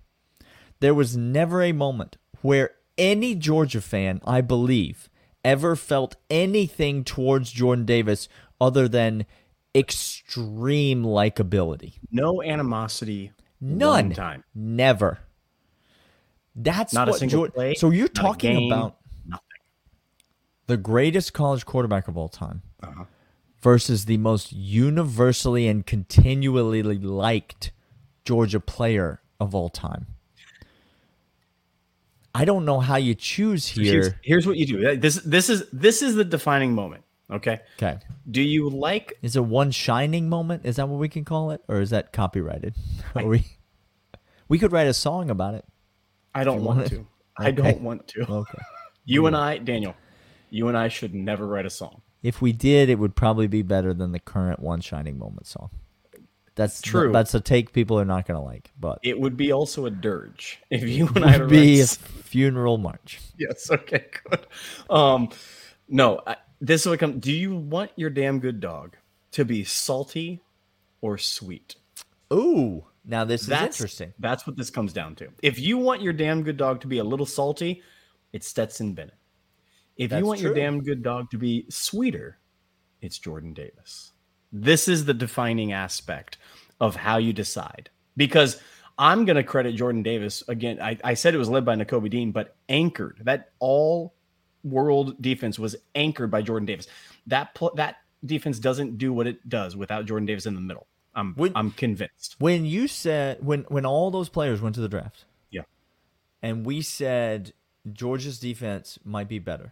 there 0.81 0.93
was 0.93 1.15
never 1.15 1.63
a 1.63 1.71
moment 1.71 2.17
where 2.41 2.71
any 2.97 3.33
Georgia 3.33 3.79
fan, 3.79 4.19
I 4.25 4.41
believe, 4.41 5.09
ever 5.45 5.75
felt 5.75 6.17
anything 6.29 7.03
towards 7.05 7.51
Jordan 7.51 7.85
Davis 7.85 8.27
other 8.59 8.87
than 8.87 9.25
extreme 9.77 11.03
likability. 11.03 11.93
No 12.11 12.41
animosity. 12.41 13.31
None. 13.61 14.11
Time. 14.11 14.43
Never. 14.55 15.19
That's 16.55 16.93
Not 16.93 17.07
a 17.09 17.13
single 17.13 17.49
play, 17.49 17.75
So 17.75 17.91
you're 17.91 18.07
talking 18.07 18.53
game, 18.55 18.71
about 18.71 18.97
Nothing. 19.27 19.43
the 20.65 20.77
greatest 20.77 21.33
college 21.33 21.65
quarterback 21.65 22.07
of 22.07 22.17
all 22.17 22.29
time 22.29 22.63
Uh-huh. 22.81 23.05
versus 23.61 24.05
the 24.05 24.17
most 24.17 24.51
universally 24.53 25.67
and 25.67 25.85
continually 25.85 26.81
liked 26.81 27.71
Georgia 28.25 28.59
player 28.59 29.21
of 29.39 29.53
all 29.53 29.69
time. 29.69 30.07
I 32.33 32.45
don't 32.45 32.65
know 32.65 32.79
how 32.79 32.97
you 32.97 33.15
choose 33.15 33.67
Here's, 33.67 34.07
here. 34.07 34.19
here's 34.23 34.45
what 34.47 34.57
you 34.57 34.65
do. 34.67 34.97
This 34.97 35.15
this 35.23 35.49
is 35.49 35.63
this 35.71 36.01
is 36.03 36.15
the 36.15 36.23
defining 36.25 36.73
moment. 36.73 37.03
Okay. 37.31 37.59
Okay. 37.75 37.99
Do 38.29 38.41
you 38.41 38.69
like 38.69 39.17
Is 39.21 39.35
it 39.35 39.43
one 39.43 39.71
shining 39.71 40.29
moment? 40.29 40.65
Is 40.65 40.77
that 40.77 40.87
what 40.87 40.99
we 40.99 41.09
can 41.09 41.25
call 41.25 41.51
it? 41.51 41.61
Or 41.67 41.81
is 41.81 41.89
that 41.89 42.13
copyrighted? 42.13 42.75
Are 43.15 43.25
we 43.25 43.45
we 44.47 44.59
could 44.59 44.71
write 44.71 44.87
a 44.87 44.93
song 44.93 45.29
about 45.29 45.55
it. 45.55 45.65
I 46.33 46.43
don't 46.43 46.63
want 46.63 46.79
want 46.79 46.89
to. 46.89 47.07
I 47.37 47.51
don't 47.51 47.81
want 47.81 48.07
to. 48.09 48.21
Okay. 48.21 48.59
You 49.09 49.25
and 49.25 49.37
I, 49.37 49.57
Daniel, 49.57 49.95
you 50.49 50.67
and 50.67 50.77
I 50.77 50.89
should 50.89 51.15
never 51.15 51.47
write 51.47 51.65
a 51.65 51.69
song. 51.69 52.01
If 52.23 52.41
we 52.41 52.51
did, 52.51 52.89
it 52.89 52.99
would 52.99 53.15
probably 53.15 53.47
be 53.47 53.61
better 53.61 53.93
than 53.93 54.11
the 54.11 54.19
current 54.19 54.59
One 54.59 54.81
Shining 54.81 55.17
Moment 55.17 55.47
song. 55.47 55.69
That's 56.55 56.81
True. 56.81 57.13
That's 57.13 57.33
a 57.33 57.39
take 57.39 57.71
people 57.71 57.97
are 57.97 58.03
not 58.03 58.27
going 58.27 58.37
to 58.37 58.43
like, 58.43 58.73
but 58.77 58.99
It 59.03 59.17
would 59.17 59.37
be 59.37 59.53
also 59.53 59.85
a 59.85 59.89
dirge 59.89 60.59
if 60.69 60.83
you 60.83 61.07
and 61.15 61.23
I 61.23 61.35
it 61.35 61.39
would 61.39 61.49
be 61.49 61.79
a 61.79 61.87
funeral 61.87 62.77
march. 62.77 63.21
Yes. 63.37 63.71
Okay. 63.71 64.07
Good. 64.29 64.45
Um, 64.89 65.29
no. 65.87 66.19
I, 66.27 66.35
this 66.59 66.85
will 66.85 66.97
come. 66.97 67.19
Do 67.19 67.31
you 67.31 67.55
want 67.55 67.91
your 67.95 68.09
damn 68.09 68.39
good 68.39 68.59
dog 68.59 68.95
to 69.31 69.45
be 69.45 69.63
salty 69.63 70.41
or 71.01 71.17
sweet? 71.17 71.75
Ooh, 72.33 72.85
now 73.05 73.23
this 73.23 73.43
is 73.43 73.49
interesting. 73.49 74.13
That's 74.19 74.45
what 74.45 74.57
this 74.57 74.69
comes 74.69 74.93
down 74.93 75.15
to. 75.15 75.29
If 75.41 75.59
you 75.59 75.77
want 75.77 76.01
your 76.01 76.13
damn 76.13 76.43
good 76.43 76.57
dog 76.57 76.81
to 76.81 76.87
be 76.87 76.97
a 76.97 77.03
little 77.03 77.25
salty, 77.25 77.81
it's 78.33 78.47
Stetson 78.47 78.93
Bennett. 78.93 79.13
If 79.95 80.11
That's 80.11 80.19
you 80.19 80.25
want 80.25 80.41
your 80.41 80.53
damn 80.53 80.83
good 80.83 81.01
dog 81.01 81.31
to 81.31 81.37
be 81.37 81.65
sweeter, 81.69 82.37
it's 83.01 83.17
Jordan 83.17 83.53
Davis. 83.53 84.11
This 84.51 84.87
is 84.87 85.05
the 85.05 85.13
defining 85.13 85.73
aspect 85.73 86.37
of 86.79 86.95
how 86.95 87.17
you 87.17 87.33
decide. 87.33 87.89
Because 88.15 88.61
I'm 88.97 89.25
going 89.25 89.35
to 89.35 89.43
credit 89.43 89.75
Jordan 89.75 90.03
Davis 90.03 90.43
again. 90.47 90.79
I, 90.81 90.97
I 91.03 91.13
said 91.13 91.33
it 91.33 91.37
was 91.37 91.49
led 91.49 91.65
by 91.65 91.75
Nakobe 91.75 92.09
Dean, 92.09 92.31
but 92.31 92.55
anchored. 92.69 93.19
That 93.23 93.51
all 93.59 94.13
world 94.69 95.21
defense 95.21 95.57
was 95.59 95.75
anchored 95.95 96.31
by 96.31 96.41
Jordan 96.41 96.65
Davis. 96.65 96.87
That 97.27 97.53
pl- 97.55 97.73
that 97.75 97.97
defense 98.25 98.59
doesn't 98.59 98.97
do 98.97 99.13
what 99.13 99.27
it 99.27 99.47
does 99.47 99.75
without 99.75 100.05
Jordan 100.05 100.25
Davis 100.25 100.45
in 100.45 100.55
the 100.55 100.61
middle. 100.61 100.87
I'm 101.15 101.33
When- 101.35 101.53
I'm 101.55 101.71
convinced. 101.71 102.35
When 102.39 102.65
you 102.65 102.87
said 102.87 103.43
when 103.45 103.61
when 103.69 103.85
all 103.85 104.11
those 104.11 104.29
players 104.29 104.61
went 104.61 104.75
to 104.75 104.81
the 104.81 104.89
draft, 104.89 105.25
Yeah. 105.49 105.63
and 106.41 106.65
we 106.65 106.81
said 106.81 107.53
Georgia's 107.91 108.39
defense 108.39 108.99
might 109.03 109.27
be 109.27 109.39
better 109.39 109.71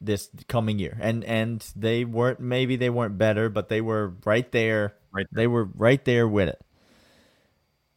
this 0.00 0.28
coming 0.48 0.78
year, 0.78 0.98
and 1.00 1.22
and 1.24 1.64
they 1.76 2.04
weren't 2.04 2.40
maybe 2.40 2.76
they 2.76 2.90
weren't 2.90 3.16
better, 3.16 3.48
but 3.48 3.68
they 3.68 3.80
were 3.80 4.14
right 4.24 4.50
there. 4.52 4.94
Right 5.12 5.26
They 5.32 5.46
were 5.46 5.64
right 5.64 6.04
there 6.04 6.26
with 6.28 6.48
it. 6.48 6.60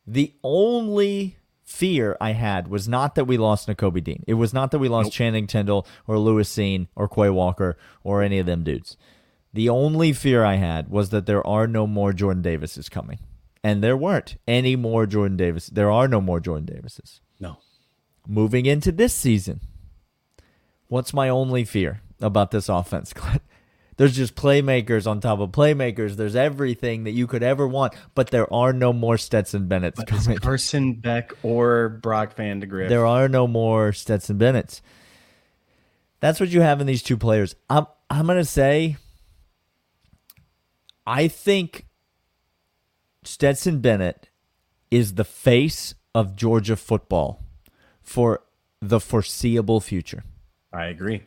The 0.08 0.34
only 0.44 1.38
fear 1.70 2.18
I 2.20 2.32
had 2.32 2.68
was 2.68 2.88
not 2.88 3.14
that 3.14 3.26
we 3.26 3.38
lost 3.38 3.68
Nakobe 3.68 4.04
Dean. 4.04 4.24
It 4.28 4.34
was 4.34 4.54
not 4.54 4.72
that 4.72 4.80
we 4.80 4.90
lost 4.90 5.08
Nope. 5.08 5.14
Channing 5.14 5.46
Tindall 5.48 5.86
or 6.08 6.18
Lewis 6.18 6.52
Cine 6.52 6.88
or 6.96 7.08
Quay 7.08 7.30
Walker 7.30 7.78
or 8.04 8.24
any 8.24 8.40
of 8.40 8.48
them 8.48 8.64
dudes. 8.64 8.98
The 9.54 9.70
only 9.70 10.12
fear 10.12 10.44
I 10.44 10.56
had 10.56 10.90
was 10.90 11.12
that 11.12 11.28
there 11.28 11.46
are 11.46 11.68
no 11.68 11.86
more 11.86 12.12
Jordan 12.12 12.42
Davises 12.42 12.90
coming. 12.90 13.20
And 13.64 13.84
there 13.84 13.96
weren't 13.96 14.38
any 14.48 14.76
more 14.76 15.06
Jordan 15.06 15.38
Davis. 15.38 15.68
There 15.68 15.92
are 15.92 16.08
no 16.08 16.20
more 16.22 16.40
Jordan 16.40 16.66
Davises. 16.66 17.22
No. 17.40 17.58
Moving 18.28 18.66
into 18.66 18.92
this 18.92 19.14
season, 19.14 19.62
what's 20.88 21.14
my 21.14 21.30
only 21.30 21.66
fear 21.66 22.02
about 22.20 22.50
this 22.52 22.68
offense, 22.68 23.14
Glenn? 23.14 23.42
There's 24.00 24.16
just 24.16 24.34
playmakers 24.34 25.06
on 25.06 25.20
top 25.20 25.40
of 25.40 25.52
playmakers. 25.52 26.16
There's 26.16 26.38
everything 26.38 27.04
that 27.04 27.12
you 27.12 27.28
could 27.28 27.44
ever 27.44 27.68
want, 27.68 27.94
but 28.16 28.32
there 28.32 28.52
are 28.54 28.72
no 28.72 28.94
more 28.94 29.18
Stetson 29.18 29.68
Bennett's 29.68 30.00
But 30.00 30.08
coming. 30.08 30.38
Carson 30.38 30.94
Beck 30.94 31.34
or 31.44 31.90
Brock 31.90 32.34
Vandegrift. 32.34 32.88
There 32.88 33.06
are 33.06 33.28
no 33.28 33.46
more 33.46 33.92
Stetson 33.92 34.38
Bennett's. 34.38 34.82
That's 36.22 36.40
what 36.40 36.48
you 36.48 36.62
have 36.62 36.80
in 36.80 36.88
these 36.88 37.04
two 37.04 37.18
players. 37.18 37.58
I'm 37.70 37.88
I'm 38.10 38.26
gonna 38.26 38.46
say 38.46 38.96
I 41.06 41.28
think 41.28 41.86
Stetson 43.26 43.82
Bennett 43.82 44.30
is 44.90 45.16
the 45.16 45.26
face 45.26 45.94
of 46.16 46.38
Georgia 46.38 46.78
football 46.78 47.44
for 48.02 48.44
the 48.82 49.02
foreseeable 49.02 49.82
future. 49.82 50.24
I 50.72 50.86
agree. 50.86 51.24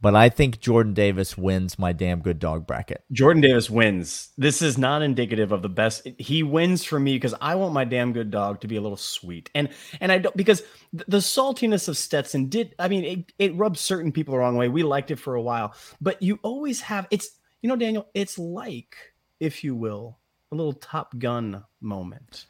But 0.00 0.14
I 0.14 0.28
think 0.28 0.60
Jordan 0.60 0.94
Davis 0.94 1.36
wins 1.36 1.76
my 1.76 1.92
damn 1.92 2.20
good 2.20 2.38
dog 2.38 2.66
bracket. 2.66 3.02
Jordan 3.10 3.40
Davis 3.40 3.68
wins. 3.68 4.28
This 4.38 4.62
is 4.62 4.78
not 4.78 5.02
indicative 5.02 5.50
of 5.50 5.62
the 5.62 5.68
best. 5.68 6.06
He 6.18 6.44
wins 6.44 6.84
for 6.84 7.00
me 7.00 7.16
because 7.16 7.34
I 7.40 7.56
want 7.56 7.74
my 7.74 7.84
damn 7.84 8.12
good 8.12 8.30
dog 8.30 8.60
to 8.60 8.68
be 8.68 8.76
a 8.76 8.80
little 8.80 8.96
sweet, 8.96 9.50
and 9.56 9.68
and 10.00 10.12
I 10.12 10.18
don't 10.18 10.36
because 10.36 10.62
the 10.92 11.18
saltiness 11.18 11.88
of 11.88 11.96
Stetson 11.96 12.48
did. 12.48 12.76
I 12.78 12.86
mean, 12.86 13.04
it 13.04 13.32
it 13.38 13.56
rubs 13.56 13.80
certain 13.80 14.12
people 14.12 14.32
the 14.32 14.38
wrong 14.38 14.56
way. 14.56 14.68
We 14.68 14.84
liked 14.84 15.10
it 15.10 15.16
for 15.16 15.34
a 15.34 15.42
while, 15.42 15.74
but 16.00 16.22
you 16.22 16.38
always 16.42 16.80
have. 16.82 17.08
It's 17.10 17.30
you 17.62 17.68
know, 17.68 17.76
Daniel. 17.76 18.08
It's 18.14 18.38
like, 18.38 18.94
if 19.40 19.64
you 19.64 19.74
will, 19.74 20.18
a 20.52 20.54
little 20.54 20.74
Top 20.74 21.18
Gun 21.18 21.64
moment. 21.80 22.46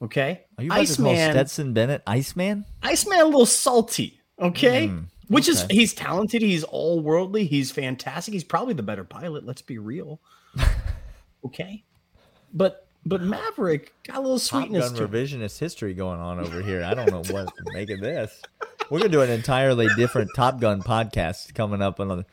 Okay, 0.00 0.44
Are 0.56 0.64
you 0.64 0.70
about 0.70 0.86
to 0.86 0.96
call 0.96 1.10
Iceman. 1.10 1.32
Stetson 1.32 1.72
Bennett 1.72 2.02
Iceman? 2.06 2.64
Iceman 2.82 3.18
a 3.18 3.24
little 3.24 3.46
salty, 3.46 4.20
okay? 4.40 4.86
Hmm. 4.86 5.00
Which 5.28 5.48
is 5.48 5.66
he's 5.70 5.92
talented, 5.92 6.42
he's 6.42 6.64
all 6.64 7.00
worldly, 7.00 7.46
he's 7.46 7.70
fantastic. 7.70 8.32
He's 8.32 8.44
probably 8.44 8.74
the 8.74 8.82
better 8.82 9.04
pilot, 9.04 9.44
let's 9.44 9.62
be 9.62 9.78
real. 9.78 10.20
okay? 11.44 11.84
But 12.52 12.86
but 13.04 13.22
Maverick 13.22 13.94
got 14.06 14.16
a 14.16 14.20
little 14.20 14.38
sweetness 14.38 14.90
Top 14.90 14.98
Gun 14.98 15.08
to 15.08 15.16
revisionist 15.16 15.58
history 15.58 15.94
going 15.94 16.20
on 16.20 16.40
over 16.40 16.62
here. 16.62 16.82
I 16.82 16.94
don't 16.94 17.10
know 17.10 17.22
what 17.32 17.46
to 17.46 17.72
make 17.72 17.90
of 17.90 18.00
this. 18.00 18.42
We're 18.90 18.98
gonna 18.98 19.10
do 19.10 19.22
an 19.22 19.30
entirely 19.30 19.88
different 19.96 20.30
Top 20.34 20.60
Gun 20.60 20.82
podcast 20.82 21.54
coming 21.54 21.82
up. 21.82 22.00
On 22.00 22.24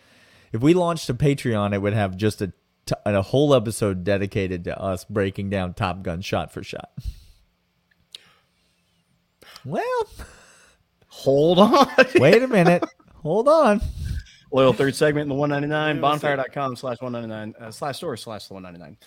if 0.53 0.61
we 0.61 0.73
launched 0.73 1.09
a 1.09 1.13
Patreon, 1.13 1.73
it 1.73 1.81
would 1.81 1.93
have 1.93 2.15
just 2.15 2.41
a 2.41 2.53
t- 2.85 2.95
a 3.05 3.21
whole 3.21 3.53
episode 3.53 4.03
dedicated 4.03 4.63
to 4.65 4.79
us 4.79 5.03
breaking 5.05 5.49
down 5.49 5.73
Top 5.73 6.01
Gun 6.01 6.21
shot 6.21 6.51
for 6.51 6.63
shot. 6.63 6.91
Well, 9.65 10.07
Hold 11.23 11.59
on. 11.59 11.87
wait 12.15 12.43
a 12.43 12.47
minute. 12.47 12.83
Hold 13.23 13.47
on. 13.47 13.81
Loyal 14.51 14.73
third 14.73 14.95
segment 14.95 15.23
in 15.23 15.29
the 15.29 15.35
199, 15.35 16.01
bonfire.com 16.01 16.75
slash 16.75 17.01
199 17.01 17.67
uh, 17.67 17.71
slash 17.71 17.97
store 17.97 18.15
slash 18.17 18.49
199. 18.49 18.97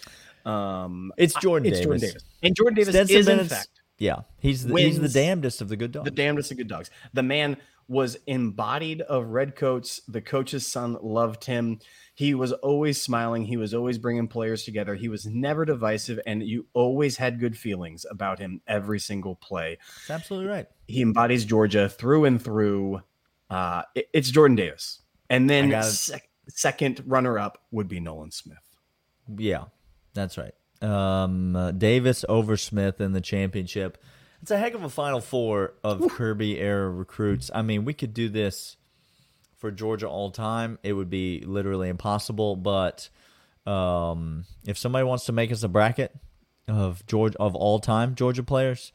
Um 0.45 1.13
It's 1.17 1.35
Jordan 1.35 1.69
it's 1.69 1.79
Davis. 1.79 1.85
Jordan 1.85 2.01
Davis. 2.01 2.25
And 2.43 2.57
Jordan 2.57 2.75
Davis 2.75 2.95
Stetson 2.95 3.17
is 3.17 3.29
in 3.29 3.47
fact 3.47 3.69
yeah, 3.99 4.21
he's 4.39 4.65
the, 4.65 4.75
he's 4.77 5.01
the 5.01 5.09
damnedest 5.09 5.61
of 5.61 5.69
the 5.69 5.77
good 5.77 5.91
dogs. 5.91 6.05
the 6.05 6.13
damnedest 6.13 6.53
of 6.53 6.57
good 6.57 6.69
dogs. 6.69 6.91
The 7.15 7.23
man 7.23 7.57
was 7.89 8.17
embodied 8.27 9.01
of 9.03 9.27
redcoats. 9.29 10.01
The 10.07 10.21
coach's 10.21 10.67
son 10.67 10.99
loved 11.03 11.45
him. 11.45 11.81
He 12.15 12.35
was 12.35 12.53
always 12.53 13.01
smiling. 13.01 13.45
He 13.47 13.57
was 13.57 13.73
always 13.73 13.97
bringing 13.97 14.29
players 14.29 14.65
together. 14.65 14.95
He 14.95 15.09
was 15.09 15.25
never 15.25 15.65
divisive, 15.65 16.21
and 16.27 16.43
you 16.43 16.67
always 16.75 17.17
had 17.17 17.41
good 17.41 17.57
feelings 17.57 18.05
about 18.11 18.39
him 18.41 18.61
every 18.67 18.99
single 19.01 19.37
play. 19.37 19.79
That's 20.07 20.11
absolutely 20.23 20.51
right. 20.51 20.67
He 20.87 21.01
embodies 21.01 21.45
Georgia 21.45 21.89
through 21.89 22.27
and 22.27 22.43
through. 22.43 23.01
Uh, 23.49 23.83
it- 23.95 24.09
it's 24.13 24.31
Jordan 24.31 24.57
Davis, 24.57 25.01
and 25.31 25.49
then 25.49 25.71
gotta- 25.71 25.87
sec- 25.91 26.29
second 26.49 27.03
runner-up 27.07 27.63
would 27.71 27.89
be 27.89 28.01
Nolan 28.01 28.31
Smith. 28.31 28.59
Yeah, 29.35 29.65
that's 30.13 30.37
right. 30.37 30.53
Um, 30.83 31.57
uh, 31.57 31.71
Davis 31.73 32.25
over 32.29 32.57
Smith 32.57 33.01
in 33.01 33.13
the 33.13 33.21
championship. 33.21 33.97
It's 34.43 34.51
a 34.51 34.59
heck 34.59 34.75
of 34.75 34.85
a 34.85 34.89
Final 34.89 35.21
Four 35.21 35.75
of 35.83 36.09
Kirby 36.11 36.59
era 36.61 36.89
recruits. 36.89 37.51
I 37.55 37.63
mean, 37.63 37.85
we 37.85 37.93
could 37.93 38.15
do 38.15 38.29
this 38.29 38.77
for 39.57 39.71
Georgia 39.71 40.09
all 40.09 40.31
time. 40.31 40.79
It 40.83 40.93
would 40.93 41.11
be 41.11 41.43
literally 41.45 41.89
impossible. 41.89 42.57
But 42.57 43.09
um, 43.67 44.45
if 44.67 44.79
somebody 44.79 45.05
wants 45.05 45.27
to 45.27 45.33
make 45.33 45.53
us 45.53 45.63
a 45.63 45.69
bracket 45.69 46.15
of 46.69 47.05
Georgia 47.07 47.37
of 47.41 47.55
all 47.55 47.81
time 47.81 48.15
Georgia 48.15 48.43
players, 48.43 48.93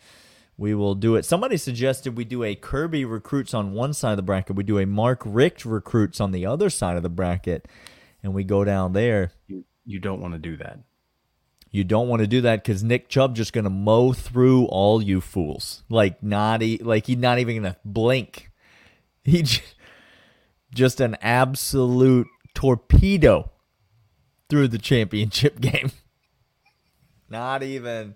we 0.58 0.74
will 0.74 0.96
do 0.96 1.16
it. 1.16 1.26
Somebody 1.26 1.58
suggested 1.58 2.16
we 2.16 2.26
do 2.26 2.44
a 2.44 2.56
Kirby 2.56 3.06
recruits 3.06 3.54
on 3.54 3.74
one 3.74 3.94
side 3.94 4.12
of 4.12 4.18
the 4.18 4.24
bracket. 4.24 4.56
We 4.56 4.64
do 4.64 4.80
a 4.80 4.86
Mark 4.86 5.22
Richt 5.26 5.66
recruits 5.66 6.22
on 6.22 6.32
the 6.32 6.46
other 6.46 6.70
side 6.70 6.96
of 6.96 7.04
the 7.04 7.10
bracket, 7.10 7.68
and 8.22 8.34
we 8.34 8.44
go 8.44 8.64
down 8.64 8.94
there. 8.94 9.32
You 9.48 9.66
you 9.86 10.00
don't 10.00 10.22
want 10.22 10.34
to 10.34 10.40
do 10.40 10.56
that. 10.58 10.80
You 11.74 11.84
don't 11.84 12.08
want 12.08 12.20
to 12.22 12.28
do 12.28 12.42
that 12.42 12.64
because 12.64 12.84
Nick 12.84 13.10
Chubb 13.10 13.36
just 13.36 13.52
gonna 13.52 13.70
mow 13.72 14.14
through 14.14 14.66
all 14.66 15.02
you 15.02 15.20
fools. 15.20 15.84
Like 15.90 16.22
not 16.22 16.62
e- 16.62 16.78
like 16.80 17.08
he's 17.08 17.18
not 17.18 17.40
even 17.40 17.56
gonna 17.58 17.78
blink. 17.84 18.52
He 19.24 19.42
j- 19.42 19.64
just 20.72 21.02
an 21.02 21.18
absolute 21.20 22.28
torpedo 22.54 23.50
through 24.50 24.68
the 24.68 24.78
championship 24.78 25.60
game. 25.62 25.92
Not 27.28 27.64
even. 27.64 28.14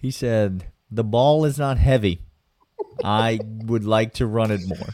He 0.00 0.10
said, 0.10 0.66
The 0.90 1.04
ball 1.04 1.46
is 1.46 1.58
not 1.58 1.78
heavy. 1.78 2.20
I 3.02 3.40
would 3.64 3.84
like 3.84 4.12
to 4.14 4.26
run 4.26 4.50
it 4.50 4.60
more. 4.66 4.88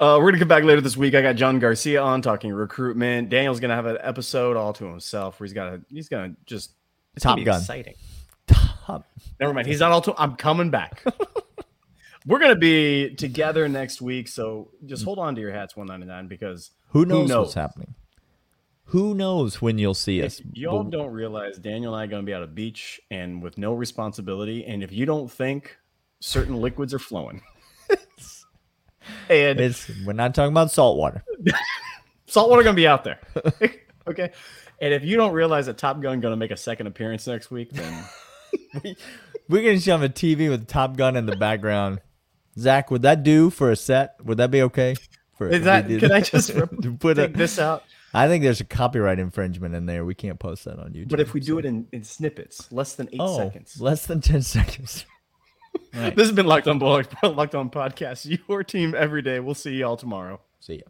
Uh, 0.00 0.18
we're 0.18 0.30
gonna 0.30 0.38
come 0.38 0.48
back 0.48 0.64
later 0.64 0.80
this 0.80 0.96
week. 0.96 1.14
I 1.14 1.20
got 1.20 1.36
John 1.36 1.58
Garcia 1.58 2.00
on 2.02 2.22
talking 2.22 2.52
recruitment. 2.52 3.28
Daniel's 3.28 3.60
gonna 3.60 3.74
have 3.74 3.84
an 3.86 3.98
episode 4.00 4.56
all 4.56 4.72
to 4.72 4.86
himself 4.86 5.38
where 5.38 5.46
he's 5.46 5.52
got 5.52 5.78
he's 5.90 6.08
gonna 6.08 6.34
just 6.46 6.72
it's 7.14 7.22
Top 7.22 7.32
gonna 7.32 7.42
be 7.42 7.44
gun. 7.44 7.60
exciting. 7.60 7.94
Top. 8.46 9.04
Never 9.38 9.52
mind. 9.52 9.66
He's 9.66 9.80
not 9.80 9.92
all. 9.92 10.00
To, 10.02 10.14
I'm 10.16 10.36
coming 10.36 10.70
back. 10.70 11.04
We're 12.26 12.38
gonna 12.38 12.56
be 12.56 13.14
together 13.14 13.68
next 13.68 14.00
week, 14.00 14.28
so 14.28 14.70
just 14.86 15.04
hold 15.04 15.18
on 15.18 15.34
to 15.34 15.40
your 15.40 15.52
hats, 15.52 15.76
199, 15.76 16.28
because 16.28 16.70
Who 16.88 17.04
knows, 17.04 17.22
who 17.22 17.28
knows? 17.28 17.44
what's 17.46 17.54
happening? 17.54 17.94
Who 18.86 19.14
knows 19.14 19.62
when 19.62 19.78
you'll 19.78 19.94
see 19.94 20.22
us? 20.22 20.40
y'all 20.52 20.82
But- 20.82 20.90
don't 20.96 21.12
realize 21.12 21.58
Daniel 21.58 21.94
and 21.94 22.00
I 22.00 22.04
are 22.04 22.06
gonna 22.08 22.22
be 22.22 22.32
at 22.32 22.42
a 22.42 22.46
beach 22.46 23.00
and 23.10 23.42
with 23.42 23.58
no 23.58 23.74
responsibility, 23.74 24.64
and 24.64 24.82
if 24.82 24.92
you 24.92 25.04
don't 25.06 25.30
think 25.30 25.76
certain 26.20 26.56
liquids 26.60 26.92
are 26.94 26.98
flowing, 26.98 27.42
and 29.28 29.60
It's, 29.60 29.90
we're 30.04 30.12
not 30.12 30.34
talking 30.34 30.52
about 30.52 30.70
salt 30.70 30.96
water. 30.96 31.24
saltwater 32.26 32.62
gonna 32.62 32.74
be 32.74 32.86
out 32.86 33.04
there, 33.04 33.18
okay. 34.06 34.32
And 34.82 34.94
if 34.94 35.04
you 35.04 35.16
don't 35.16 35.32
realize 35.32 35.66
that 35.66 35.78
Top 35.78 36.00
Gun 36.00 36.20
gonna 36.20 36.36
make 36.36 36.50
a 36.50 36.56
second 36.56 36.86
appearance 36.86 37.26
next 37.26 37.50
week, 37.50 37.70
then 37.70 38.04
We're 39.48 39.62
gonna 39.62 39.80
show 39.80 39.96
him 39.96 40.02
a 40.02 40.08
TV 40.08 40.48
with 40.48 40.66
Top 40.66 40.96
Gun 40.96 41.16
in 41.16 41.26
the 41.26 41.36
background. 41.36 42.00
Zach, 42.58 42.90
would 42.90 43.02
that 43.02 43.22
do 43.22 43.50
for 43.50 43.70
a 43.70 43.76
set? 43.76 44.16
Would 44.24 44.38
that 44.38 44.50
be 44.50 44.62
okay? 44.62 44.96
For 45.36 45.48
is 45.48 45.64
that? 45.64 45.86
we 45.86 45.98
Can 45.98 46.12
I 46.12 46.20
just 46.20 46.52
put 46.98 47.18
a, 47.18 47.28
this 47.28 47.58
out? 47.58 47.84
I 48.12 48.26
think 48.26 48.42
there's 48.42 48.60
a 48.60 48.64
copyright 48.64 49.18
infringement 49.18 49.74
in 49.74 49.86
there. 49.86 50.04
We 50.04 50.14
can't 50.14 50.38
post 50.38 50.64
that 50.64 50.78
on 50.78 50.92
YouTube. 50.92 51.10
But 51.10 51.20
if 51.20 51.32
we 51.32 51.40
do 51.40 51.58
it 51.58 51.64
in, 51.64 51.86
in 51.92 52.02
snippets, 52.02 52.70
less 52.72 52.94
than 52.94 53.08
eight 53.12 53.20
oh, 53.20 53.38
seconds. 53.38 53.80
less 53.80 54.06
than 54.06 54.20
ten 54.20 54.42
seconds. 54.42 55.06
Right. 55.94 56.14
This 56.14 56.26
has 56.28 56.34
been 56.34 56.46
Locked 56.46 56.68
On 56.68 56.78
Bulldogs, 56.78 57.08
Locked 57.22 57.54
On 57.54 57.68
Podcast. 57.70 58.38
Your 58.48 58.62
team 58.62 58.94
every 58.96 59.22
day. 59.22 59.40
We'll 59.40 59.54
see 59.54 59.72
y'all 59.72 59.96
tomorrow. 59.96 60.40
See 60.60 60.74
ya. 60.76 60.82